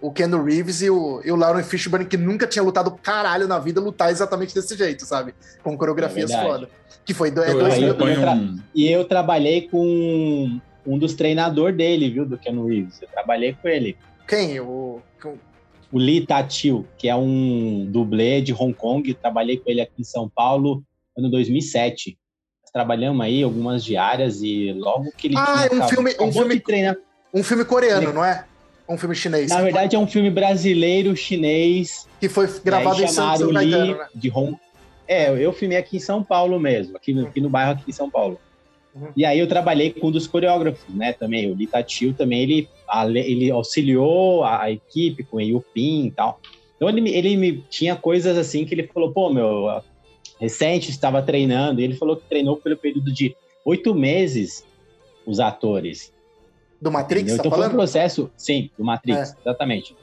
[0.02, 3.58] o Keanu Reeves e o, e o Lauren Fishburne, que nunca tinha lutado caralho na
[3.58, 5.32] vida, lutar exatamente desse jeito, sabe?
[5.62, 6.68] Com coreografias é foda.
[7.04, 8.58] Que foi do, é dois eu, eu, eu um...
[8.74, 13.00] E eu trabalhei com um dos treinadores dele, viu, do Keanu Reeves.
[13.00, 13.96] Eu trabalhei com ele.
[14.26, 14.58] Quem?
[14.58, 15.00] O,
[15.92, 19.14] o Lee Tatil, que é um dublê de Hong Kong.
[19.14, 20.84] Trabalhei com ele aqui em São Paulo
[21.16, 22.18] ano 2007.
[22.72, 26.58] Trabalhamos aí algumas diárias e logo que ele ah, tinha, é um filme, um filme,
[26.58, 26.98] treina...
[27.32, 28.12] um filme coreano, ele...
[28.14, 28.46] não é?
[28.88, 29.50] Um filme chinês.
[29.50, 32.08] Na verdade, é um filme brasileiro chinês.
[32.20, 34.06] Que foi gravado em São Paulo, né?
[34.14, 34.56] de Hong
[35.06, 37.92] É, eu filmei aqui em São Paulo mesmo, aqui no, aqui no bairro aqui em
[37.92, 38.38] São Paulo.
[38.94, 39.08] Uhum.
[39.16, 42.68] E aí eu trabalhei com um dos coreógrafos, né, também, o Litatil também, ele,
[43.14, 46.38] ele auxiliou a, a equipe com o Yupin e tal.
[46.76, 49.80] Então ele, ele me tinha coisas assim que ele falou, pô, meu,
[50.38, 54.64] recente estava treinando, e ele falou que treinou pelo período de oito meses
[55.24, 56.12] os atores.
[56.82, 57.66] Do Matrix, tá Então falando?
[57.66, 59.36] foi um processo, sim, do Matrix, é.
[59.40, 59.96] exatamente.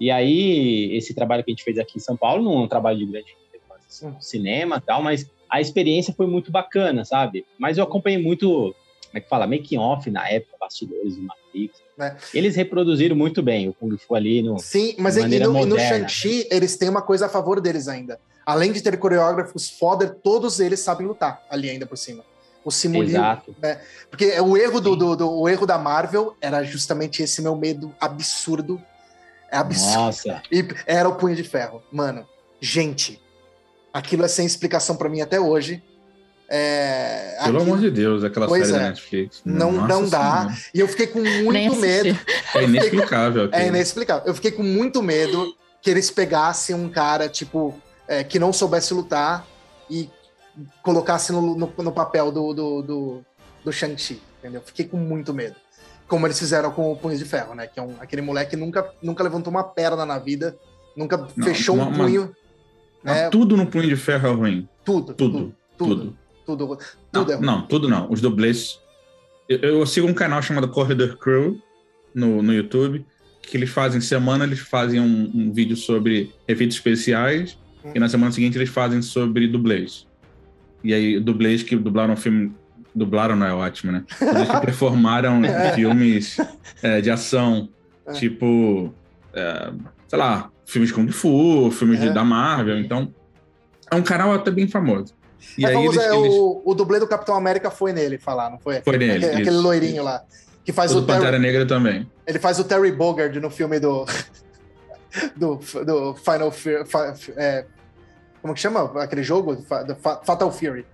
[0.00, 2.68] E aí, esse trabalho que a gente fez aqui em São Paulo, não é um
[2.68, 3.36] trabalho de grande
[4.02, 4.12] hum.
[4.20, 7.46] cinema e tal, mas a experiência foi muito bacana, sabe?
[7.56, 11.80] Mas eu acompanhei muito, como é que fala, making off na época, bastidores do Matrix.
[12.00, 12.16] É.
[12.34, 14.58] Eles reproduziram muito bem o Kung Fu ali no.
[14.58, 18.18] Sim, mas e no, no Shang-Chi, eles têm uma coisa a favor deles ainda.
[18.44, 22.24] Além de ter coreógrafos foda, todos eles sabem lutar ali ainda por cima
[22.66, 23.16] o simulinho.
[23.16, 23.54] Exato.
[23.62, 23.80] Né?
[24.10, 27.94] Porque o erro do, do, do, o erro da Marvel era justamente esse meu medo
[28.00, 28.82] absurdo.
[29.50, 29.94] É absurdo.
[29.94, 30.42] Nossa.
[30.50, 31.80] E era o punho de ferro.
[31.92, 32.26] Mano,
[32.60, 33.22] gente,
[33.94, 35.80] aquilo é sem explicação para mim até hoje.
[36.48, 37.62] É, Pelo aquilo...
[37.62, 39.42] amor de Deus, aquela série é, da Netflix.
[39.44, 40.40] Não, não dá.
[40.40, 40.56] Senhora.
[40.74, 42.18] E eu fiquei com muito medo.
[42.52, 43.48] É inexplicável.
[43.52, 44.26] É inexplicável.
[44.26, 48.92] Eu fiquei com muito medo que eles pegassem um cara, tipo, é, que não soubesse
[48.92, 49.46] lutar
[49.88, 50.10] e
[50.82, 53.24] colocasse no, no, no papel do, do, do,
[53.64, 54.62] do Shang-Chi, entendeu?
[54.64, 55.56] Fiquei com muito medo.
[56.08, 57.66] Como eles fizeram com o Punho de Ferro, né?
[57.66, 60.56] Que é um, aquele moleque que nunca, nunca levantou uma perna na vida,
[60.96, 62.32] nunca não, fechou um punho.
[63.02, 63.28] né?
[63.28, 64.68] Tudo no Punho de Ferro é ruim.
[64.84, 65.14] Tudo.
[65.14, 65.54] Tudo.
[65.76, 65.88] Tudo.
[65.88, 66.16] Tudo.
[66.46, 66.78] Tudo, tudo
[67.12, 67.44] não, é ruim.
[67.46, 68.10] Não, tudo não.
[68.10, 68.78] Os dublês.
[69.48, 71.60] Eu, eu sigo um canal chamado Corridor Crew
[72.14, 73.04] no, no YouTube,
[73.42, 77.92] que eles fazem semana, eles fazem um, um vídeo sobre efeitos especiais, hum.
[77.94, 80.06] e na semana seguinte eles fazem sobre dublês.
[80.82, 82.52] E aí, dublês que dublaram o filme.
[82.94, 84.04] Dublaram não é ótimo, né?
[84.18, 85.72] Dublês que performaram é.
[85.72, 86.38] filmes
[86.82, 87.68] é, de ação,
[88.06, 88.12] é.
[88.12, 88.92] tipo.
[89.34, 89.70] É,
[90.08, 92.12] sei lá, filmes de Kung Fu, filmes de, é.
[92.12, 92.78] da Marvel.
[92.78, 93.12] Então,
[93.90, 95.14] é um canal até bem famoso.
[95.56, 96.34] E é aí famoso, eles, eles...
[96.34, 98.80] O, o dublê do Capitão América foi nele falar, não foi?
[98.82, 99.26] Foi nele.
[99.26, 100.02] Aquele, loirinho isso.
[100.04, 100.22] lá.
[100.64, 101.42] Que faz o, o Pantera Terry...
[101.42, 102.10] Negra também.
[102.26, 104.04] Ele faz o Terry Bogard no filme do.
[105.36, 106.84] do, do Final Fear,
[107.36, 107.64] é,
[108.46, 109.60] como que chama aquele jogo?
[110.24, 110.86] Fatal Fury.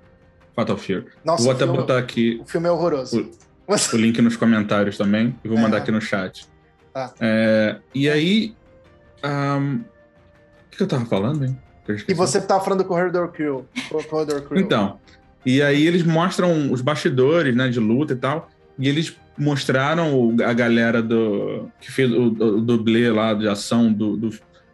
[0.57, 1.05] Fatal Fury.
[1.23, 2.41] Nossa, vou até filme, botar aqui.
[2.43, 3.31] O filme é horroroso.
[3.67, 5.39] O, o link nos comentários também.
[5.45, 5.81] E vou mandar é.
[5.81, 6.49] aqui no chat.
[6.95, 7.13] Tá.
[7.21, 8.57] É, e aí.
[9.23, 9.85] Um,
[10.73, 11.59] o que eu tava falando, hein?
[12.09, 13.67] E você tava falando do Corridor Crew.
[14.09, 14.59] Corridor Crew.
[14.59, 14.99] Então.
[15.45, 18.49] E aí eles mostram os bastidores, né, de luta e tal.
[18.79, 24.17] E eles mostraram a galera do que fez o, o dublê lá de ação do,
[24.17, 24.31] do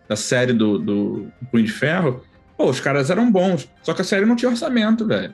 [0.09, 2.23] da série do, do Punho de Ferro
[2.59, 5.33] Pô, os caras eram bons, só que a série não tinha orçamento, velho.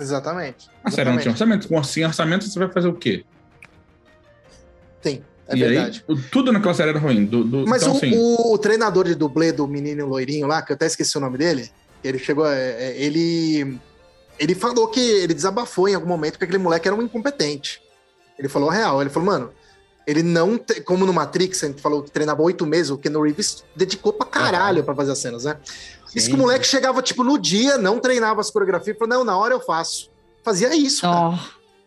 [0.00, 0.70] Exatamente.
[0.82, 1.68] A série não tinha orçamento.
[1.68, 3.22] Com sem orçamento, você vai fazer o quê?
[5.02, 6.02] Sim, é e verdade.
[6.08, 7.26] Aí, tudo naquela série era ruim.
[7.26, 8.12] Do, do, Mas então, o, assim...
[8.16, 11.70] o, treinador de dublê do menino loirinho lá, que eu até esqueci o nome dele,
[12.02, 12.46] ele chegou.
[12.46, 13.78] É, é, ele.
[14.38, 17.82] Ele falou que ele desabafou em algum momento que aquele moleque era um incompetente.
[18.38, 19.02] Ele falou real.
[19.02, 19.50] Ele falou, mano,
[20.08, 20.58] ele não.
[20.86, 24.26] Como no Matrix, a gente falou que treinava oito meses, o Ken Reeves dedicou pra
[24.26, 24.84] caralho uhum.
[24.84, 25.58] pra fazer as cenas, né?
[26.06, 26.18] Sim.
[26.18, 29.36] Isso que o moleque chegava, tipo, no dia, não treinava as coreografias, falou, não, na
[29.36, 30.10] hora eu faço.
[30.42, 31.36] Fazia isso, oh.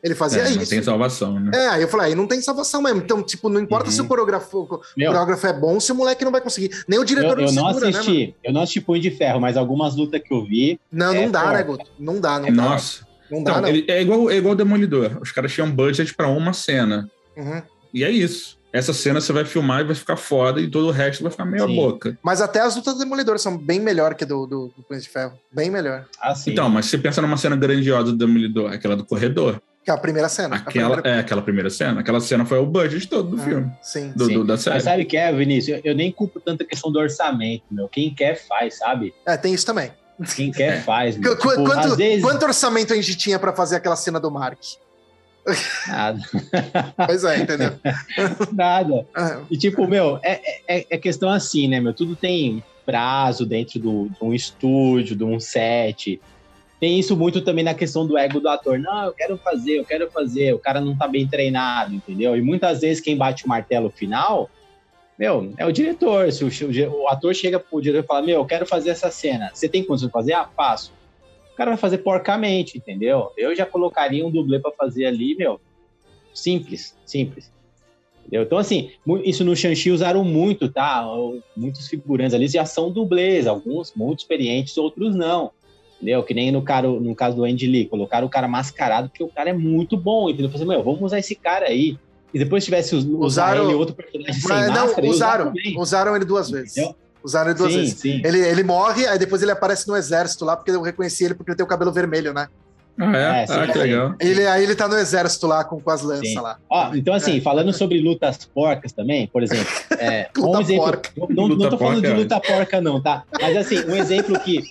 [0.03, 0.59] Ele fazia é, isso.
[0.59, 1.51] Não tem salvação, né?
[1.53, 3.01] É, aí eu falei, aí não tem salvação mesmo.
[3.01, 3.91] Então, tipo, não importa uhum.
[3.91, 6.83] se o coreógrafo, o coreógrafo é bom, se o moleque não vai conseguir.
[6.87, 9.11] Nem o diretor eu, eu não, segura, né, assisti, né, Eu não assisti Punho de
[9.11, 10.79] Ferro, mas algumas lutas que eu vi...
[10.91, 11.85] Não, não é dá, né, Guto?
[11.99, 12.51] Não dá, não dá.
[12.51, 13.07] Nossa.
[13.31, 13.69] Não dá, então, não.
[13.69, 15.17] Ele, é, igual, é igual o Demolidor.
[15.21, 17.09] Os caras tinham budget pra uma cena.
[17.35, 17.61] Uhum.
[17.93, 20.91] E é isso essa cena você vai filmar e vai ficar foda e todo o
[20.91, 21.75] resto vai ficar meio sim.
[21.75, 22.17] boca.
[22.23, 25.09] Mas até as lutas do Demolidor são bem melhor que do, do, do Punho de
[25.09, 25.33] Ferro.
[25.51, 26.05] Bem melhor.
[26.21, 29.61] Ah, então, mas você pensa numa cena grandiosa do Demolidor, aquela do corredor.
[29.83, 30.57] Que é a primeira cena.
[30.57, 31.17] Aquela, primeira...
[31.17, 32.01] É, aquela primeira cena.
[32.01, 33.71] Aquela cena foi o budget todo do ah, filme.
[33.81, 34.13] Sim.
[34.15, 34.33] Do, sim.
[34.35, 34.75] Do, da série.
[34.75, 35.79] Mas sabe o que é, Vinícius?
[35.79, 37.89] Eu, eu, nem culpo tanto a questão do orçamento, meu.
[37.89, 39.13] Quem quer faz, sabe?
[39.25, 39.91] É, tem isso também.
[40.35, 40.81] Quem quer é.
[40.81, 41.17] faz.
[41.17, 41.35] Meu.
[41.35, 42.21] Qu tipo, quanto, vezes...
[42.23, 44.59] quanto orçamento a gente tinha para fazer aquela cena do Mark?
[45.87, 46.19] Nada.
[47.07, 47.71] pois é, entendeu?
[48.53, 49.07] Nada.
[49.15, 49.41] É.
[49.49, 51.93] E tipo, meu, é, é, é, questão assim, né, meu?
[51.93, 56.19] Tudo tem prazo dentro do, de um estúdio, de um set
[56.81, 58.79] tem isso muito também na questão do ego do ator.
[58.79, 60.55] Não, eu quero fazer, eu quero fazer.
[60.55, 62.35] O cara não tá bem treinado, entendeu?
[62.35, 64.49] E muitas vezes quem bate o martelo final,
[65.15, 66.31] meu, é o diretor.
[66.31, 69.11] Se o, o, o ator chega pro diretor e fala, meu, eu quero fazer essa
[69.11, 69.51] cena.
[69.53, 70.33] Você tem condição de fazer?
[70.33, 70.91] Ah, faço.
[71.61, 73.31] O cara vai fazer porcamente, entendeu?
[73.37, 75.61] Eu já colocaria um dublê para fazer ali, meu.
[76.33, 77.51] Simples, simples.
[78.21, 78.43] Entendeu?
[78.43, 78.89] Então, assim,
[79.23, 81.05] isso no Shang-Chi usaram muito, tá?
[81.55, 85.51] Muitos figurantes ali já são dublês, alguns muito experientes, outros não
[86.01, 86.23] entendeu?
[86.23, 89.29] Que nem no, cara, no caso do Andy Lee, colocaram o cara mascarado, porque o
[89.29, 90.47] cara é muito bom, entendeu?
[90.47, 91.97] Eu falei, meu, vamos usar esse cara aí.
[92.33, 96.49] E depois tivesse usaram ele outro personagem sem mas, máscara, não, usaram, usaram ele duas
[96.49, 96.75] vezes.
[96.75, 96.95] Entendeu?
[97.23, 97.99] Usaram ele duas sim, vezes.
[97.99, 98.21] Sim.
[98.23, 101.51] Ele, ele morre, aí depois ele aparece no exército lá, porque eu reconheci ele porque
[101.51, 102.47] ele tem o cabelo vermelho, né?
[102.99, 103.43] Ah, é?
[103.43, 104.15] é sim, ah, que legal.
[104.19, 106.57] Ele, aí ele tá no exército lá com, com as lanças lá.
[106.69, 107.41] Ó, então, assim, é.
[107.41, 109.71] falando sobre lutas porcas também, por exemplo.
[109.97, 111.11] É, luta um exemplo, porca.
[111.29, 112.13] Não, não, tô falando de é.
[112.13, 113.23] luta porca, não, tá?
[113.39, 114.63] Mas assim, um exemplo que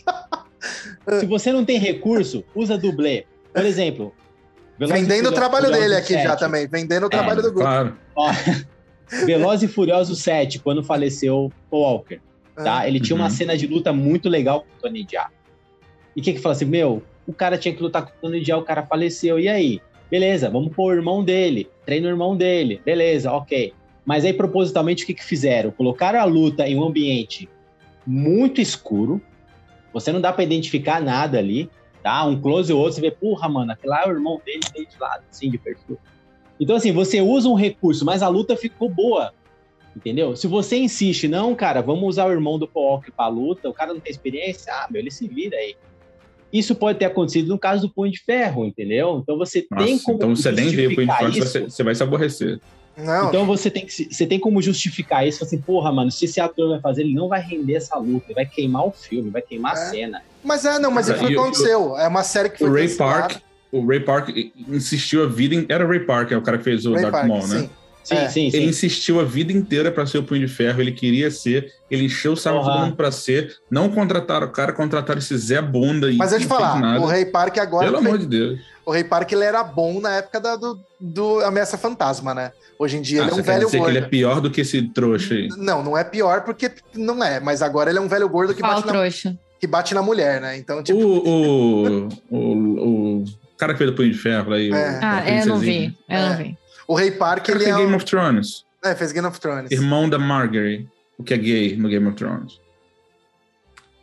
[1.20, 3.26] se você não tem recurso, usa dublê.
[3.52, 4.14] Por exemplo.
[4.78, 6.22] Vendendo o trabalho dele aqui 7.
[6.22, 6.66] já também.
[6.66, 7.68] Vendendo o é, trabalho do grupo.
[7.68, 7.96] Claro.
[8.14, 8.30] Ó,
[9.26, 12.20] Veloz e Furioso 7, quando faleceu o Walker.
[12.54, 12.86] Tá?
[12.86, 13.30] Ele tinha uma uhum.
[13.30, 15.30] cena de luta muito legal com o Tony Jaa.
[16.14, 16.64] E o que que fala assim?
[16.64, 19.38] Meu, o cara tinha que lutar com o Tony Jaa, o cara faleceu.
[19.38, 19.80] E aí?
[20.10, 21.68] Beleza, vamos pôr o irmão dele.
[21.86, 22.80] Treina o irmão dele.
[22.84, 23.72] Beleza, ok.
[24.04, 25.70] Mas aí, propositalmente, o que que fizeram?
[25.70, 27.48] Colocaram a luta em um ambiente
[28.06, 29.20] muito escuro,
[29.92, 31.70] você não dá para identificar nada ali,
[32.02, 32.24] tá?
[32.24, 34.86] Um close ou outro, você vê, porra, mano, aquele lá é o irmão dele, tem
[34.86, 35.98] de lado, assim, de perfil.
[36.58, 39.32] Então, assim, você usa um recurso, mas a luta ficou boa,
[39.96, 40.36] entendeu?
[40.36, 43.92] Se você insiste, não, cara, vamos usar o irmão do Pook pra luta, o cara
[43.92, 45.76] não tem experiência, ah, meu, ele se vira aí.
[46.52, 49.20] Isso pode ter acontecido no caso do Punho de Ferro, entendeu?
[49.22, 50.16] Então você Nossa, tem como.
[50.16, 52.60] Então você nem vê o Punho de Ferro, você, você vai se aborrecer.
[52.96, 53.28] Não.
[53.28, 56.70] Então você tem, que, você tem como justificar isso, assim, porra, mano, se esse ator
[56.70, 59.76] vai fazer, ele não vai render essa luta, ele vai queimar o filme, vai queimar
[59.76, 59.78] é.
[59.78, 60.22] a cena.
[60.42, 61.96] Mas é, não, mas é, foi o que aconteceu.
[61.96, 62.68] É uma série que foi.
[62.68, 63.36] O Ray Park,
[63.70, 64.28] o Ray Park
[64.68, 65.54] insistiu a vida.
[65.54, 65.66] In...
[65.68, 67.60] Era o Ray Park, é o cara que fez o Ray Dark Maul, né?
[67.60, 67.70] Sim,
[68.08, 68.28] é.
[68.28, 68.56] sim, sim.
[68.56, 72.04] Ele insistiu a vida inteira para ser o Punho de Ferro, ele queria ser, ele
[72.04, 72.64] encheu o saco uhum.
[72.64, 73.56] todo mundo pra ser.
[73.70, 76.10] Não contrataram o cara, contrataram esse Zé Bunda.
[76.14, 77.86] Mas deixa eu te falar, o Ray Park agora.
[77.86, 78.60] Pelo amor de Deus.
[78.84, 82.52] O Ray Park ele era bom na época da, do, do Ameaça Fantasma, né?
[82.78, 83.84] Hoje em dia ah, ele é um velho gordo.
[83.84, 85.48] que ele é pior do que esse trouxa aí.
[85.56, 88.62] Não, não é pior porque não é, mas agora ele é um velho gordo que,
[88.62, 88.92] bate na,
[89.60, 90.56] que bate na mulher, né?
[90.56, 90.98] Então, tipo.
[90.98, 93.24] O, o, o, o
[93.58, 94.72] cara que fez o Punho de Ferro aí.
[94.72, 94.98] É.
[95.02, 95.94] ah, eu não vi.
[96.08, 96.28] Eu é.
[96.28, 96.58] não vi.
[96.90, 97.66] O Ray Park, ele é.
[97.72, 97.94] Game um...
[97.94, 98.66] of Thrones.
[98.82, 99.70] É, fez Game of Thrones.
[99.70, 102.60] Irmão da Margaery, o que é gay no Game of Thrones.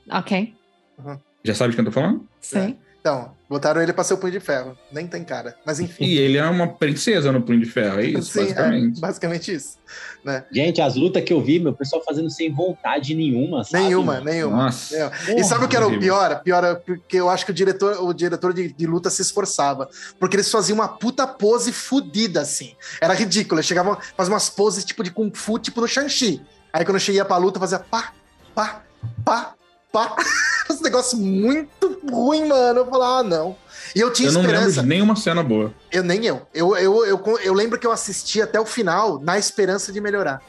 [0.09, 0.55] Ok.
[0.97, 1.19] Uhum.
[1.43, 2.25] Já sabe de quem eu tô falando?
[2.39, 2.79] Sim.
[3.07, 3.09] É.
[3.09, 4.77] Então, botaram ele pra ser o Punho de Ferro.
[4.91, 6.03] Nem tem cara, mas enfim.
[6.03, 8.97] E ele é uma princesa no Punho de Ferro, é isso, Sim, basicamente.
[8.97, 9.77] É, basicamente isso.
[10.25, 10.43] Né?
[10.51, 13.85] Gente, as lutas que eu vi, meu pessoal fazendo sem vontade nenhuma, sabe?
[13.85, 14.65] Nenhuma, nenhuma.
[14.65, 14.93] Nossa.
[14.93, 15.11] Nenhuma.
[15.11, 16.41] Porra, e sabe o que era o pior?
[16.43, 19.87] Pior é porque eu acho que o diretor, o diretor de, de, luta se esforçava.
[20.19, 22.73] Porque eles faziam uma puta pose fodida, assim.
[22.99, 23.59] Era ridículo.
[23.59, 26.41] Eles chegavam, faziam umas poses tipo de Kung Fu, tipo no Shang-Chi.
[26.73, 28.11] Aí quando eu cheguei pra luta, fazia pá,
[28.53, 28.83] pá,
[29.23, 29.53] pá,
[29.91, 30.15] pá.
[30.69, 32.81] Esse negócio muito ruim, mano.
[32.81, 33.55] Eu falava, ah, não.
[33.95, 34.49] E eu tinha eu esperança.
[34.49, 35.73] Eu não lembro de nenhuma cena boa.
[35.91, 36.41] Eu nem eu.
[36.53, 37.39] Eu, eu, eu.
[37.39, 40.41] eu lembro que eu assisti até o final na esperança de melhorar.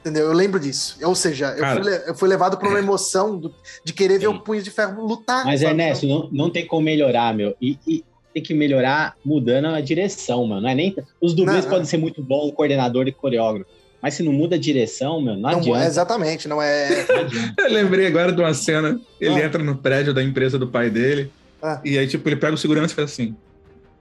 [0.00, 0.26] Entendeu?
[0.26, 0.98] Eu lembro disso.
[1.04, 3.54] Ou seja, Cara, eu, fui, eu fui levado por uma emoção do,
[3.84, 5.44] de querer ver o Punho de Ferro lutar.
[5.44, 5.72] Mas, sabe?
[5.72, 7.54] Ernesto, não, não tem como melhorar, meu.
[7.60, 8.04] E, e,
[8.34, 10.62] tem que melhorar mudando a direção, mano.
[10.62, 10.96] Não é nem...
[11.20, 13.70] Os dublês podem ser muito bons, coordenador e coreógrafo.
[14.02, 15.86] Mas se não muda a direção, meu, não, não adianta.
[15.86, 17.06] Exatamente, não é.
[17.56, 19.00] eu lembrei agora de uma cena.
[19.20, 19.46] Ele ah.
[19.46, 21.30] entra no prédio da empresa do pai dele.
[21.62, 21.80] Ah.
[21.84, 23.36] E aí, tipo, ele pega o segurança e faz assim.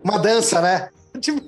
[0.03, 0.89] Uma dança, né?
[1.21, 1.43] Tipo.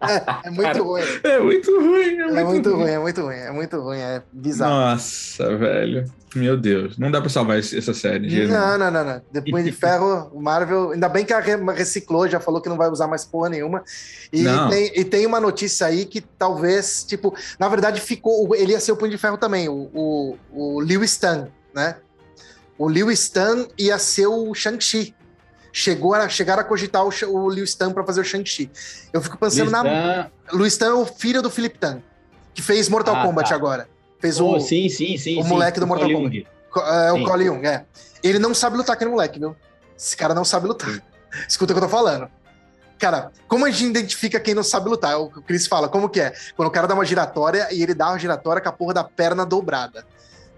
[0.00, 1.02] É, é muito Cara, ruim.
[1.22, 2.02] É muito ruim.
[2.02, 2.82] É, é muito, é muito ruim.
[2.82, 2.90] ruim.
[2.90, 4.74] é muito ruim, é muito ruim, é bizarro.
[4.74, 6.04] Nossa, velho.
[6.34, 8.46] Meu Deus, não dá pra salvar essa série.
[8.46, 9.22] Não, não, não, não.
[9.32, 12.90] Depois de Ferro, o Marvel, ainda bem que a reciclou, já falou que não vai
[12.90, 13.82] usar mais porra nenhuma.
[14.30, 18.80] E tem, e tem, uma notícia aí que talvez, tipo, na verdade ficou, ele ia
[18.80, 21.96] ser o Punho de Ferro também, o, o, o Liu Stan, né?
[22.78, 25.15] O Liu Stan ia ser o Shang-Chi
[25.76, 28.70] chegou a chegar a cogitar o, o Liu Stan para fazer o Shang-Chi.
[29.12, 29.82] Eu fico pensando Liu na.
[29.82, 30.30] Stan...
[30.56, 32.02] Liu Stan é o filho do Philip Tan,
[32.54, 33.54] que fez Mortal ah, Kombat tá.
[33.54, 33.86] agora.
[34.18, 34.60] Fez oh, o.
[34.60, 35.38] Sim, sim, sim.
[35.38, 36.46] O sim, moleque do Mortal Kombat.
[36.76, 37.84] É, o Cole Young, é.
[38.22, 39.54] Ele não sabe lutar aquele moleque, viu?
[39.96, 40.88] Esse cara não sabe lutar.
[40.88, 41.00] Sim.
[41.46, 42.26] Escuta o que eu tô falando.
[42.98, 45.20] Cara, como a gente identifica quem não sabe lutar?
[45.20, 46.32] O Chris fala, como que é?
[46.56, 49.04] Quando o cara dá uma giratória e ele dá uma giratória com a porra da
[49.04, 50.06] perna dobrada.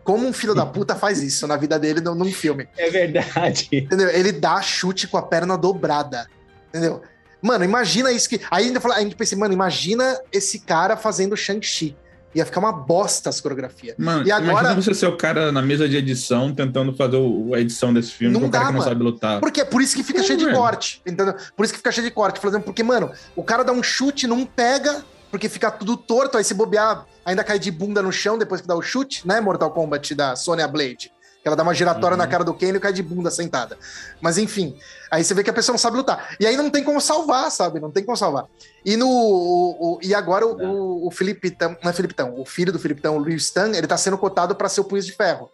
[0.09, 2.67] Como um filho da puta faz isso na vida dele num, num filme?
[2.79, 3.69] É verdade.
[3.71, 4.09] Entendeu?
[4.09, 6.27] Ele dá chute com a perna dobrada.
[6.71, 7.03] Entendeu?
[7.43, 8.41] Mano, imagina isso que.
[8.51, 11.95] Aí ainda a gente pensa, mano, imagina esse cara fazendo Shang-Chi.
[12.35, 13.97] Ia ficar uma bosta as coreografias.
[13.99, 14.51] Mano, e agora...
[14.51, 17.19] imagina você ser o cara na mesa de edição tentando fazer
[17.55, 19.41] a edição desse filme não com o cara que não sabe lutar.
[19.41, 20.57] Porque é por isso que fica cheio de velho.
[20.57, 21.35] corte, entendeu?
[21.55, 22.41] Por isso que fica cheio de corte.
[22.41, 26.55] Porque, mano, o cara dá um chute, não pega, porque fica tudo torto, aí se
[26.55, 29.41] bobear, ainda cai de bunda no chão depois que dá o chute, né?
[29.41, 31.13] Mortal Kombat da Sonya Blade.
[31.43, 32.19] Que ela dá uma giratória uhum.
[32.19, 33.79] na cara do Kane e cai de bunda sentada.
[34.21, 34.77] Mas enfim,
[35.11, 36.37] aí você vê que a pessoa não sabe lutar.
[36.41, 37.79] E aí não tem como salvar, sabe?
[37.79, 38.47] Não tem como salvar.
[38.85, 39.09] E no.
[39.09, 42.73] O, o, e agora o, o, o Felipe Tão, não é Felipe Tão, o filho
[42.73, 45.13] do Felipe Tão, o Liu Stan, ele tá sendo cotado para ser o Punho de
[45.13, 45.49] Ferro.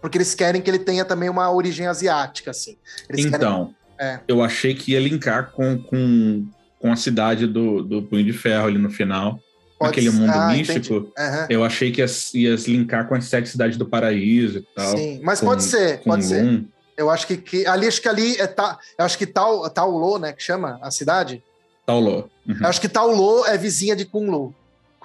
[0.00, 2.78] Porque eles querem que ele tenha também uma origem asiática, assim.
[3.08, 4.14] Eles então, querem...
[4.14, 4.20] é.
[4.28, 6.46] eu achei que ia linkar com, com,
[6.86, 9.40] com a cidade do, do Punho de Ferro ali no final.
[9.76, 11.46] Pode aquele mundo ah, místico, uhum.
[11.50, 14.96] eu achei que ia, ia linkar com as sete cidades do paraíso e tal.
[14.96, 16.64] Sim, mas com, pode ser, pode ser.
[16.96, 20.18] Eu acho que, que, ali acho que ali é ta, eu acho que Tal Taulo,
[20.18, 21.42] né, que chama a cidade.
[21.84, 22.30] Taulo.
[22.48, 22.56] Uhum.
[22.58, 24.06] Eu acho que Taulo é vizinha de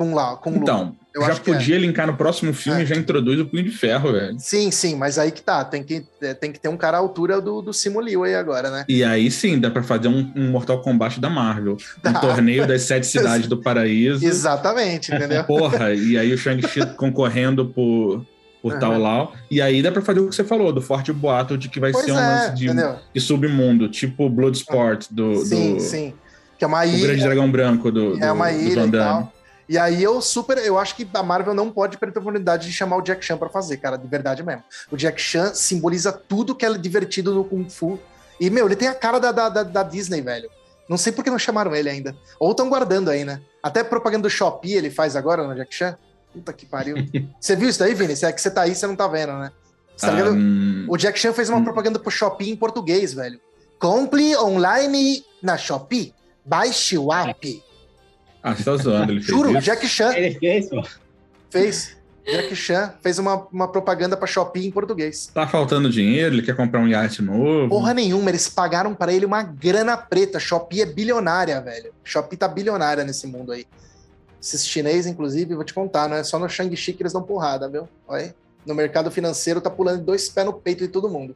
[0.02, 0.12] Kunlu.
[0.12, 0.58] Kunla, Kunlu.
[0.58, 1.80] Então, eu já podia é.
[1.80, 2.84] linkar no próximo filme é.
[2.84, 4.36] e já introduz o Punho de Ferro, velho.
[4.40, 5.64] Sim, sim, mas aí que tá.
[5.64, 8.34] Tem que, é, tem que ter um cara à altura do, do Simu Liu aí
[8.34, 8.86] agora, né?
[8.88, 11.78] E aí sim, dá pra fazer um, um Mortal Kombat da Marvel.
[12.06, 14.26] Um torneio das sete cidades do paraíso.
[14.26, 15.44] Exatamente, entendeu?
[15.46, 18.26] Porra, e aí o Shang-Chi concorrendo por,
[18.62, 18.80] por uhum.
[18.80, 19.34] tal Lau.
[19.50, 21.92] E aí dá pra fazer o que você falou, do forte boato de que vai
[21.92, 22.68] pois ser um é, lance de,
[23.14, 25.46] de, submundo, tipo Bloodsport do.
[25.46, 26.14] Sim, do, sim.
[26.58, 26.98] Que é uma ilha.
[26.98, 28.24] O Grande Dragão Branco do.
[28.24, 29.41] É uma ilha do.
[29.72, 32.74] E aí eu super, eu acho que a Marvel não pode perder a oportunidade de
[32.74, 34.62] chamar o Jack Chan para fazer, cara, de verdade mesmo.
[34.92, 37.98] O Jack Chan simboliza tudo que é divertido no Kung Fu.
[38.38, 40.50] E, meu, ele tem a cara da, da, da Disney, velho.
[40.90, 42.14] Não sei por que não chamaram ele ainda.
[42.38, 43.40] Ou estão guardando aí, né?
[43.64, 45.98] Até propaganda do Shopee ele faz agora no Jack Chan.
[46.34, 46.98] Puta que pariu.
[47.40, 48.14] você viu isso daí, Vini?
[48.14, 49.54] Se é que você tá aí, você não tá vendo, né?
[49.96, 50.86] Você tá um...
[50.90, 51.64] O Jack Chan fez uma um...
[51.64, 53.40] propaganda pro Shopee em português, velho.
[53.80, 56.14] Compre online na Shopee.
[56.46, 57.71] Baixe o app.
[58.44, 59.62] Ah, você tá zoando, ele fez Juro, isso?
[59.62, 60.14] Jack Chan.
[60.14, 60.70] Ele fez,
[61.50, 61.98] Fez.
[62.26, 65.32] Jack Chan fez uma, uma propaganda pra Shopee em português.
[65.34, 66.36] Tá faltando dinheiro?
[66.36, 67.70] Ele quer comprar um iate novo?
[67.70, 70.40] Porra nenhuma, eles pagaram para ele uma grana preta.
[70.40, 71.92] Shopee é bilionária, velho.
[72.04, 73.66] Shopee tá bilionária nesse mundo aí.
[74.42, 77.68] Esses chineses, inclusive, vou te contar, não é só no Shang-Chi que eles dão porrada,
[77.68, 77.88] viu?
[78.08, 78.34] Olha aí.
[78.66, 81.36] No mercado financeiro tá pulando dois pés no peito de todo mundo.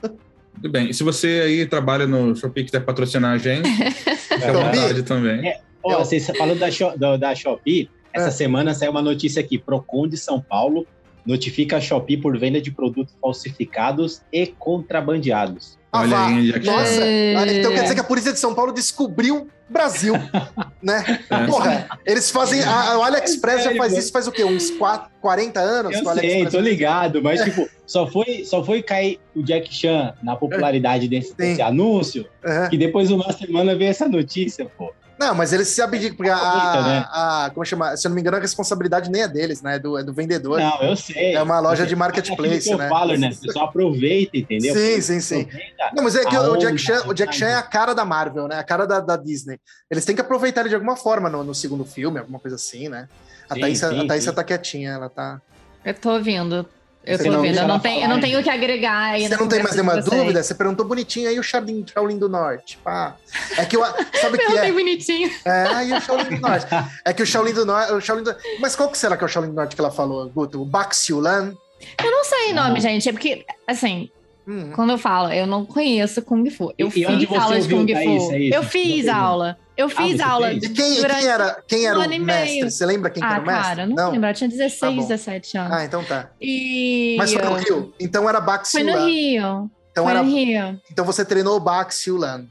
[0.00, 0.90] Tudo bem.
[0.90, 3.68] E se você aí trabalha no Shopee e quiser patrocinar a gente,
[4.38, 5.48] vontade também.
[5.48, 8.30] É, ó, vocês falando da, da, da Shopee, essa é.
[8.30, 9.58] semana saiu uma notícia aqui.
[9.58, 10.86] Procon de São Paulo
[11.24, 15.78] notifica a Shopee por venda de produtos falsificados e contrabandeados.
[15.92, 17.58] Ah, Olha aí, Nossa, é.
[17.58, 20.14] então quer dizer que a polícia de São Paulo descobriu Brasil,
[20.82, 21.04] né?
[21.28, 21.46] É.
[21.46, 22.62] Porra, eles fazem.
[22.62, 24.42] A, o AliExpress é, já faz isso faz o quê?
[24.42, 25.94] Uns 4, 40 anos?
[25.94, 30.34] Eu sei, tô ligado, mas tipo, só foi, só foi cair o Jack Chan na
[30.34, 32.70] popularidade desse, desse anúncio uhum.
[32.70, 34.94] que depois uma semana veio essa notícia, pô.
[35.22, 37.06] Não, mas eles se abdicam, porque a, a, né?
[37.08, 37.96] a, Como chama?
[37.96, 39.76] Se eu não me engano, a responsabilidade nem é deles, né?
[39.76, 40.58] É do, é do vendedor.
[40.58, 41.36] Não, eu sei.
[41.36, 42.86] É uma loja de marketplace, é que né?
[42.86, 43.30] Eu falo, né?
[43.30, 44.74] O pessoal aproveita, entendeu?
[44.74, 45.48] Sim, sim, sim.
[45.94, 48.48] Não, mas é que o Jack, Chan, o Jack Chan é a cara da Marvel,
[48.48, 48.58] né?
[48.58, 49.60] A cara da, da Disney.
[49.88, 52.88] Eles têm que aproveitar ele de alguma forma no, no segundo filme, alguma coisa assim,
[52.88, 53.08] né?
[53.48, 55.40] A sim, Thaís, sim, a Thaís tá quietinha, ela tá.
[55.84, 56.66] Eu tô ouvindo.
[57.04, 59.26] Eu tô ouvindo, eu não, tenho, eu não tenho o que agregar aí.
[59.26, 60.42] Você não tem mais nenhuma dúvida?
[60.42, 62.78] Você perguntou bonitinho aí o Shaolin, Shaolin do Norte.
[62.78, 63.16] Pá.
[63.58, 63.84] É que eu.
[63.84, 64.72] Sabe o que é?
[64.72, 65.30] bonitinho.
[65.44, 66.66] É, aí o Shaolin do Norte.
[67.04, 67.92] É que o Shaolin do Norte.
[67.92, 68.34] O Shaolin do...
[68.60, 70.62] Mas qual que será que é o Shaolin do Norte que ela falou, Guto?
[70.62, 71.54] O Baxiulan?
[72.02, 73.08] Eu não sei o nome, gente.
[73.08, 74.08] É porque, assim,
[74.46, 74.70] hum.
[74.72, 76.72] quando eu falo, eu não conheço Kung Fu.
[76.78, 78.32] Eu e fiz aula de Kung Fu.
[78.32, 79.58] É eu fiz aula.
[79.76, 80.52] Eu fiz ah, aula.
[80.52, 82.70] E quem, quem, era, quem era um o mestre?
[82.70, 83.64] Você lembra quem ah, era o mestre?
[83.64, 84.28] Cara, não, não lembro.
[84.28, 85.72] Eu tinha 16, tá 17 anos.
[85.72, 86.30] Ah, então tá.
[86.40, 87.16] E...
[87.18, 87.94] Mas foi no Rio.
[87.98, 88.92] Então era Baxiulan.
[88.92, 89.70] Foi no Rio.
[89.90, 90.22] Então foi era...
[90.22, 90.80] no Rio.
[90.90, 92.46] Então você treinou o Baxiulan.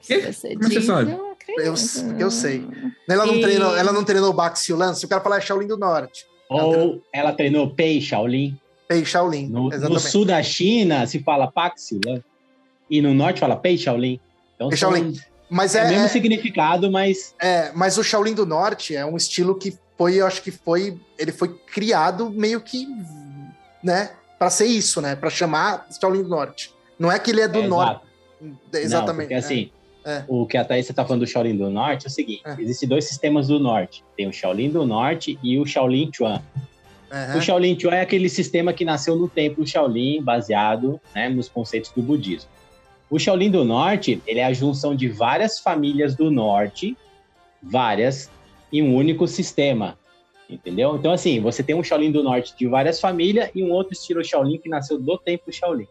[0.00, 1.16] Se você Como você sabe?
[1.58, 1.74] Eu,
[2.18, 2.66] eu sei.
[3.08, 3.40] Ela não, e...
[3.40, 4.94] treinou, ela não treinou o Baxiulan?
[4.94, 6.26] Se o cara falar é Shaolin do Norte.
[6.48, 8.56] Ou ela treinou, ela treinou Pei Shaolin.
[8.86, 12.22] Pei Shaolin, no, no, sul da China se fala Paxiulan.
[12.88, 14.20] E no norte fala Pei Shaolin.
[14.54, 15.12] Então, Pei Shaolin.
[15.12, 17.34] São mas é, é o mesmo é, significado, mas.
[17.40, 20.98] É, mas o Shaolin do Norte é um estilo que foi, eu acho que foi.
[21.18, 22.86] Ele foi criado meio que.
[23.82, 24.10] né?
[24.38, 25.16] Pra ser isso, né?
[25.16, 26.74] Pra chamar Shaolin do Norte.
[26.98, 28.00] Não é que ele é do é, norte.
[28.72, 29.06] Exatamente.
[29.06, 29.70] Não, porque assim.
[30.04, 30.22] É.
[30.28, 32.54] O que a Thaís está falando do Shaolin do Norte é o seguinte: é.
[32.60, 34.04] existem dois sistemas do Norte.
[34.16, 36.40] Tem o Shaolin do Norte e o Shaolin Chuan.
[37.10, 37.38] Uhum.
[37.38, 41.90] O Shaolin Chuan é aquele sistema que nasceu no templo Shaolin, baseado né, nos conceitos
[41.90, 42.48] do budismo.
[43.08, 46.96] O Shaolin do Norte, ele é a junção de várias famílias do Norte,
[47.62, 48.30] várias,
[48.72, 49.96] em um único sistema.
[50.48, 50.96] Entendeu?
[50.96, 54.24] Então, assim, você tem um Shaolin do Norte de várias famílias e um outro estilo
[54.24, 55.88] Shaolin que nasceu do tempo Shaolin.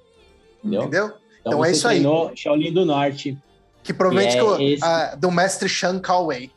[0.63, 0.81] Entendeu?
[0.81, 1.05] entendeu?
[1.05, 2.03] Então, então é isso aí.
[2.35, 3.37] Shaolin do Norte.
[3.83, 4.83] Que provavelmente que é esse...
[4.83, 6.49] a, do mestre Shan Kaowei.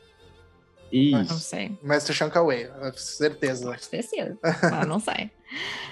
[0.90, 1.16] Isso.
[1.16, 1.78] Não sei.
[1.82, 3.76] Mestre Shan Kaowei, certeza.
[3.78, 4.38] Certeza.
[4.42, 5.30] ah, não sei.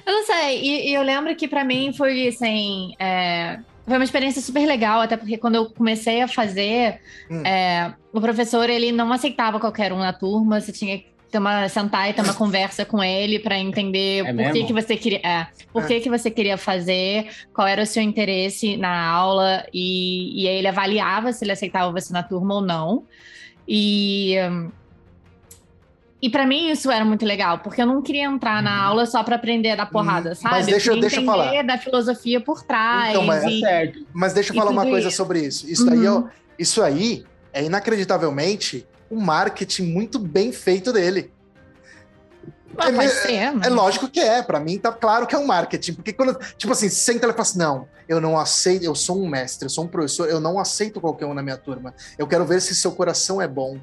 [0.06, 0.60] Eu não sei.
[0.62, 2.94] E, e eu lembro que para mim foi assim.
[2.98, 7.42] É foi uma experiência super legal, até porque quando eu comecei a fazer, hum.
[7.46, 11.68] é, o professor ele não aceitava qualquer um na turma, você tinha que ter uma,
[11.68, 15.20] sentar e ter uma conversa com ele para entender é por que, que você queria,
[15.22, 15.86] é, por é.
[15.86, 20.56] que, que você queria fazer, qual era o seu interesse na aula, e, e aí
[20.56, 23.04] ele avaliava se ele aceitava você na turma ou não.
[23.68, 24.34] E.
[26.26, 28.88] E para mim isso era muito legal, porque eu não queria entrar na uhum.
[28.88, 30.34] aula só para aprender a dar porrada, uhum.
[30.34, 30.56] sabe?
[30.56, 31.62] Mas deixa, eu deixa eu falar.
[31.62, 33.10] da filosofia por trás.
[33.10, 35.16] Então, mas, e, é mas deixa eu falar uma coisa isso.
[35.16, 35.70] sobre isso.
[35.70, 35.92] Isso, uhum.
[35.92, 36.24] aí, ó,
[36.58, 41.30] isso aí é inacreditavelmente um marketing muito bem feito dele.
[42.76, 43.32] é, ser,
[43.64, 46.72] é, lógico que é, para mim tá claro que é um marketing, porque quando, tipo
[46.72, 49.84] assim, senta e fala assim, não, eu não aceito, eu sou um mestre, eu sou
[49.84, 52.90] um professor, eu não aceito qualquer um na minha turma, eu quero ver se seu
[52.90, 53.78] coração é bom,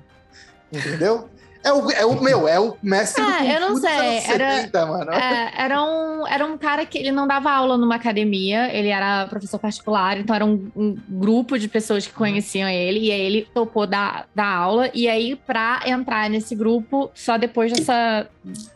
[0.74, 1.30] entendeu?
[1.64, 4.18] É o, é o meu, é o mestre é, do Kung eu não sei.
[4.28, 5.12] Era, 70, mano.
[5.12, 9.26] É, era, um, era um cara que ele não dava aula numa academia, ele era
[9.28, 13.48] professor particular, então era um, um grupo de pessoas que conheciam ele, e aí ele
[13.54, 18.28] topou dar, dar aula, e aí pra entrar nesse grupo, só depois dessa,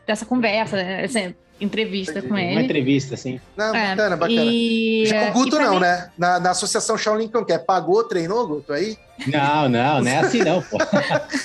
[0.05, 2.53] dessa conversa, né, assim, entrevista com ele.
[2.53, 3.41] Uma entrevista, assim.
[3.57, 4.41] Não, é, bacana, bacana.
[4.45, 5.05] E...
[5.07, 5.79] Já o Guto não, mim...
[5.81, 6.09] né?
[6.17, 7.57] Na, na Associação Shaolin, que é?
[7.57, 8.97] Pagou, treinou, Guto, aí?
[9.27, 10.77] Não, não, não é assim não, pô.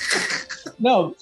[0.78, 1.14] não,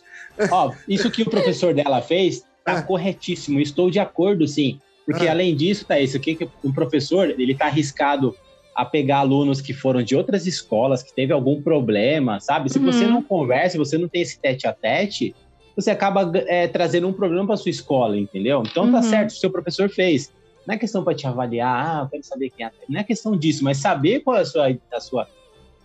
[0.50, 2.82] Ó, isso que o professor dela fez tá ah.
[2.82, 3.60] corretíssimo.
[3.60, 4.78] Estou de acordo, sim.
[5.04, 5.32] Porque ah.
[5.32, 8.34] além disso, tá isso aqui que o professor ele tá arriscado
[8.74, 12.70] a pegar alunos que foram de outras escolas, que teve algum problema, sabe?
[12.70, 12.86] Se uhum.
[12.86, 15.34] você não conversa, você não tem esse tete a tete,
[15.76, 18.62] você acaba é, trazendo um problema para sua escola, entendeu?
[18.64, 19.02] Então tá uhum.
[19.02, 20.32] certo, o seu professor fez.
[20.66, 22.70] Não é questão para te avaliar, ah, quero saber quem é.
[22.88, 25.28] Não é questão disso, mas saber qual é a sua, a sua,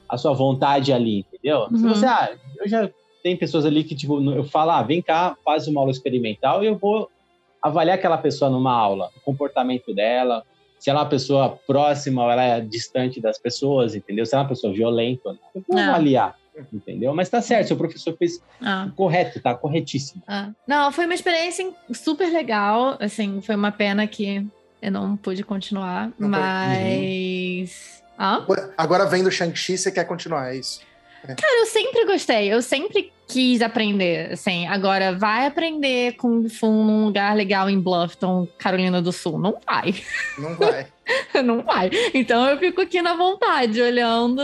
[0.07, 1.67] a sua vontade ali, entendeu?
[1.71, 1.77] Uhum.
[1.77, 2.89] Se você, ah, eu já
[3.25, 6.67] tem pessoas ali que, tipo, eu falo, ah, vem cá, faz uma aula experimental e
[6.67, 7.09] eu vou
[7.59, 10.43] avaliar aquela pessoa numa aula, o comportamento dela,
[10.77, 14.27] se ela é uma pessoa próxima ou ela é distante das pessoas, entendeu?
[14.27, 15.89] Se ela é uma pessoa violenta, eu vou não.
[15.89, 16.35] avaliar,
[16.71, 17.15] entendeu?
[17.15, 18.91] Mas tá certo, seu professor fez ah.
[18.95, 20.21] correto, tá corretíssimo.
[20.27, 20.51] Ah.
[20.67, 24.45] Não, foi uma experiência super legal, assim, foi uma pena que
[24.79, 28.03] eu não pude continuar, não mas...
[28.03, 28.15] Uhum.
[28.19, 28.45] Ah?
[28.77, 30.79] Agora vendo Shang-Chi, você quer continuar, é isso?
[31.27, 34.67] Cara, eu sempre gostei, eu sempre quis aprender, assim.
[34.67, 39.39] Agora, vai aprender Kung Fu num lugar legal em Bluffton, Carolina do Sul?
[39.39, 39.95] Não vai.
[40.37, 40.87] Não vai.
[41.43, 41.89] Não vai.
[42.13, 44.41] Então eu fico aqui na vontade, olhando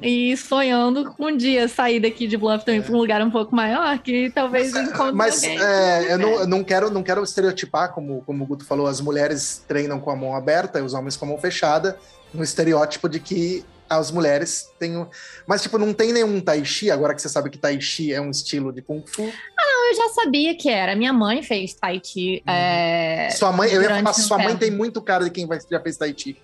[0.00, 2.80] e sonhando com um dia sair daqui de Bluffton é.
[2.80, 5.58] para um lugar um pouco maior, que talvez mas, encontre mas, alguém.
[5.60, 9.64] É, eu, não, não quero não quero estereotipar, como, como o Guto falou, as mulheres
[9.66, 11.98] treinam com a mão aberta e os homens com a mão fechada,
[12.32, 15.06] no estereótipo de que as mulheres têm.
[15.46, 18.20] Mas, tipo, não tem nenhum Tai Chi, agora que você sabe que Tai Chi é
[18.20, 19.22] um estilo de Kung Fu.
[19.22, 20.94] Ah, não, eu já sabia que era.
[20.96, 22.42] Minha mãe fez Tai Chi.
[22.46, 22.52] Uhum.
[22.52, 23.30] É...
[23.30, 25.96] Sua mãe, eu ia falar, sua mãe tem muito cara de quem vai, já fez
[25.96, 26.36] Tai Chi.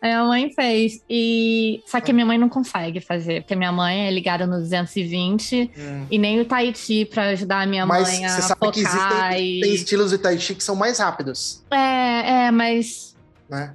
[0.00, 1.02] A minha mãe fez.
[1.08, 1.82] E...
[1.86, 5.70] Só que a minha mãe não consegue fazer, porque minha mãe é ligada no 220
[5.76, 6.06] hum.
[6.10, 8.28] e nem o Tai Chi pra ajudar a minha mas mãe a.
[8.28, 9.60] Mas você sabe focar que existem e...
[9.60, 11.64] tem estilos de Tai Chi que são mais rápidos.
[11.70, 13.16] É, é, mas.
[13.48, 13.74] Né?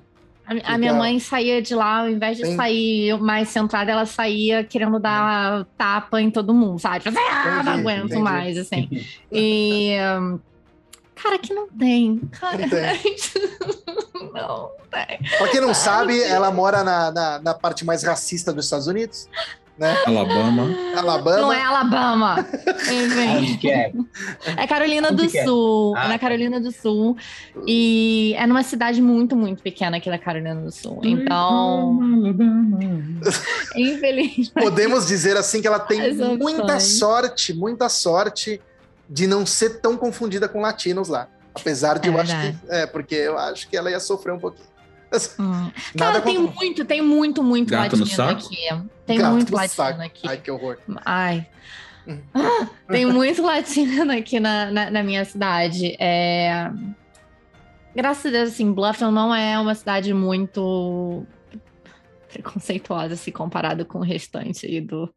[0.49, 2.55] A, a minha mãe saía de lá, ao invés de Bem...
[2.55, 7.03] sair mais centrada, ela saía querendo dar tapa em todo mundo, sabe?
[7.03, 8.21] Tipo, ah, não aguento entendi.
[8.21, 8.89] mais, assim.
[9.31, 9.95] E.
[11.21, 12.19] Cara, que não tem.
[12.31, 13.15] Cara, não tem.
[14.33, 15.37] não tem.
[15.37, 19.27] Pra quem não sabe, ela mora na, na, na parte mais racista dos Estados Unidos
[19.79, 19.97] né?
[20.05, 20.67] Alabama.
[20.95, 21.41] Alabama.
[21.41, 22.45] Não é Alabama.
[23.37, 23.93] Onde que é?
[24.57, 25.43] É Carolina Onde do é?
[25.45, 25.95] Sul.
[25.95, 25.99] É?
[25.99, 26.19] Ah, é na tá.
[26.19, 27.17] Carolina do Sul.
[27.65, 30.99] E é numa cidade muito, muito pequena aqui da Carolina do Sul.
[31.03, 31.97] Então.
[33.75, 34.51] Infelizmente.
[34.51, 38.61] Podemos dizer assim que ela tem muita sorte, muita sorte
[39.09, 41.27] de não ser tão confundida com latinos lá.
[41.55, 42.49] Apesar de é eu verdade.
[42.49, 42.71] acho que.
[42.71, 44.67] É, porque eu acho que ela ia sofrer um pouquinho.
[45.39, 45.71] Hum.
[45.97, 48.57] Cara, tem muito, tem muito, muito Gato latino aqui.
[49.05, 50.01] Tem Gato muito latino saco.
[50.01, 50.27] aqui.
[50.27, 50.77] Ai, que horror.
[51.03, 51.47] Ai.
[52.07, 52.19] Hum.
[52.87, 55.95] tem muito latino aqui na, na, na minha cidade.
[55.99, 56.71] É...
[57.95, 61.25] Graças a Deus, assim, Bluffton não é uma cidade muito
[62.31, 65.11] preconceituosa se comparado com o restante aí do,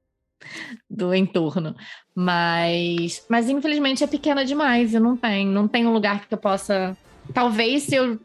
[0.89, 1.77] do entorno.
[2.15, 4.95] Mas, mas infelizmente é pequena demais.
[4.95, 6.97] Eu não tenho, não tenho um lugar que eu possa.
[7.35, 8.19] Talvez se eu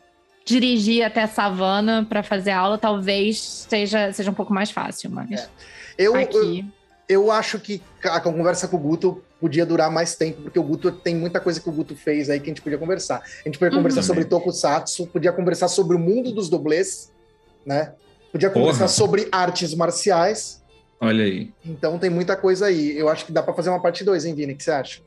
[0.47, 3.37] dirigir até a savana para fazer aula, talvez
[3.69, 5.41] seja, seja um pouco mais fácil, mas.
[5.41, 5.47] É.
[5.97, 6.65] Eu, aqui...
[7.09, 10.63] eu, eu acho que a conversa com o Guto podia durar mais tempo, porque o
[10.63, 13.17] Guto tem muita coisa que o Guto fez aí que a gente podia conversar.
[13.17, 13.79] A gente podia uhum.
[13.79, 17.11] conversar sobre Tokusatsu, podia conversar sobre o mundo dos dublês,
[17.65, 17.93] né?
[18.31, 18.87] Podia conversar Porra.
[18.87, 20.63] sobre artes marciais.
[20.99, 21.51] Olha aí.
[21.65, 22.97] Então tem muita coisa aí.
[22.97, 24.53] Eu acho que dá para fazer uma parte 2, hein, Vini?
[24.53, 25.01] O que você acha?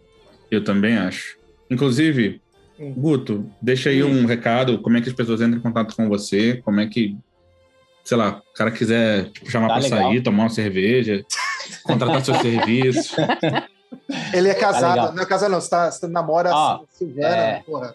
[0.51, 1.39] Eu também acho.
[1.71, 2.41] Inclusive,
[2.97, 4.23] Guto, deixa aí hum.
[4.23, 7.17] um recado, como é que as pessoas entram em contato com você, como é que,
[8.03, 11.25] sei lá, o cara quiser tipo, chamar tá para sair, tomar uma cerveja,
[11.85, 13.15] contratar seu serviço.
[14.33, 17.27] Ele é tá casado, tá não é casado não, você, tá, você namora Ó, Silvana,
[17.27, 17.95] é, porra.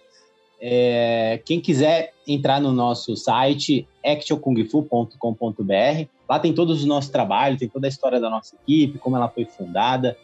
[0.62, 7.68] É, quem quiser entrar no nosso site, actionkungfu.com.br, lá tem todos os nossos trabalhos, tem
[7.68, 10.16] toda a história da nossa equipe, como ela foi fundada,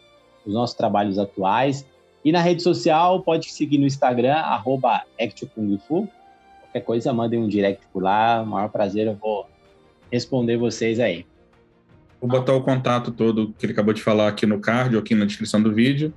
[0.46, 1.84] os nossos trabalhos atuais.
[2.24, 5.02] E na rede social, pode seguir no Instagram, arroba.
[5.18, 8.42] Qualquer coisa, mandem um direct por lá.
[8.42, 9.46] O maior prazer, eu vou
[10.10, 11.26] responder vocês aí.
[12.20, 15.14] Vou botar o contato todo que ele acabou de falar aqui no card ou aqui
[15.14, 16.14] na descrição do vídeo.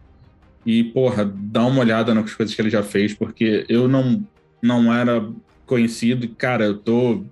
[0.66, 4.24] E, porra, dá uma olhada nas coisas que ele já fez, porque eu não,
[4.62, 5.28] não era
[5.66, 6.28] conhecido.
[6.36, 7.24] Cara, eu tô,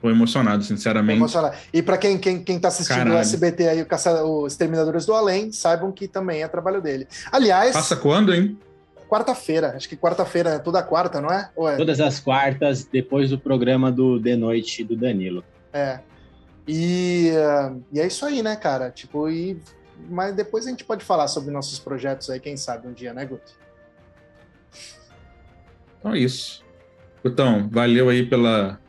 [0.00, 1.18] tô emocionado, sinceramente.
[1.18, 1.56] Emocionado.
[1.72, 3.16] E para quem, quem, quem tá assistindo Caralho.
[3.16, 7.06] o SBT aí, o, Caça, o Exterminadores do Além, saibam que também é trabalho dele.
[7.30, 7.72] Aliás.
[7.72, 8.58] Passa quando, hein?
[9.08, 11.50] Quarta-feira, acho que quarta-feira, é toda quarta, não é?
[11.68, 11.76] é?
[11.76, 15.44] Todas as quartas, depois do programa do The Noite do Danilo.
[15.72, 15.98] É.
[16.66, 18.90] E, uh, e é isso aí, né, cara?
[18.90, 19.60] Tipo, e,
[20.08, 23.24] mas depois a gente pode falar sobre nossos projetos aí, quem sabe um dia, né,
[23.24, 23.58] Guto?
[25.98, 26.64] Então é isso.
[27.22, 28.79] Gutão, valeu aí pela,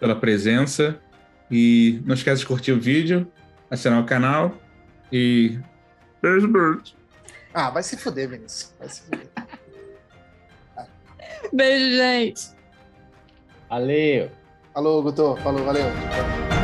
[0.00, 0.98] pela presença.
[1.50, 3.30] E não esquece de curtir o vídeo,
[3.70, 4.54] assinar o canal
[5.12, 5.58] e.
[6.22, 6.82] Beijo, beijo.
[7.52, 8.74] Ah, vai se fuder, Vinícius.
[8.78, 9.28] Vai se fuder.
[11.52, 12.50] Beijo, gente.
[13.68, 14.30] Valeu.
[14.72, 15.36] Falou, Guto.
[15.42, 16.59] Falou, valeu.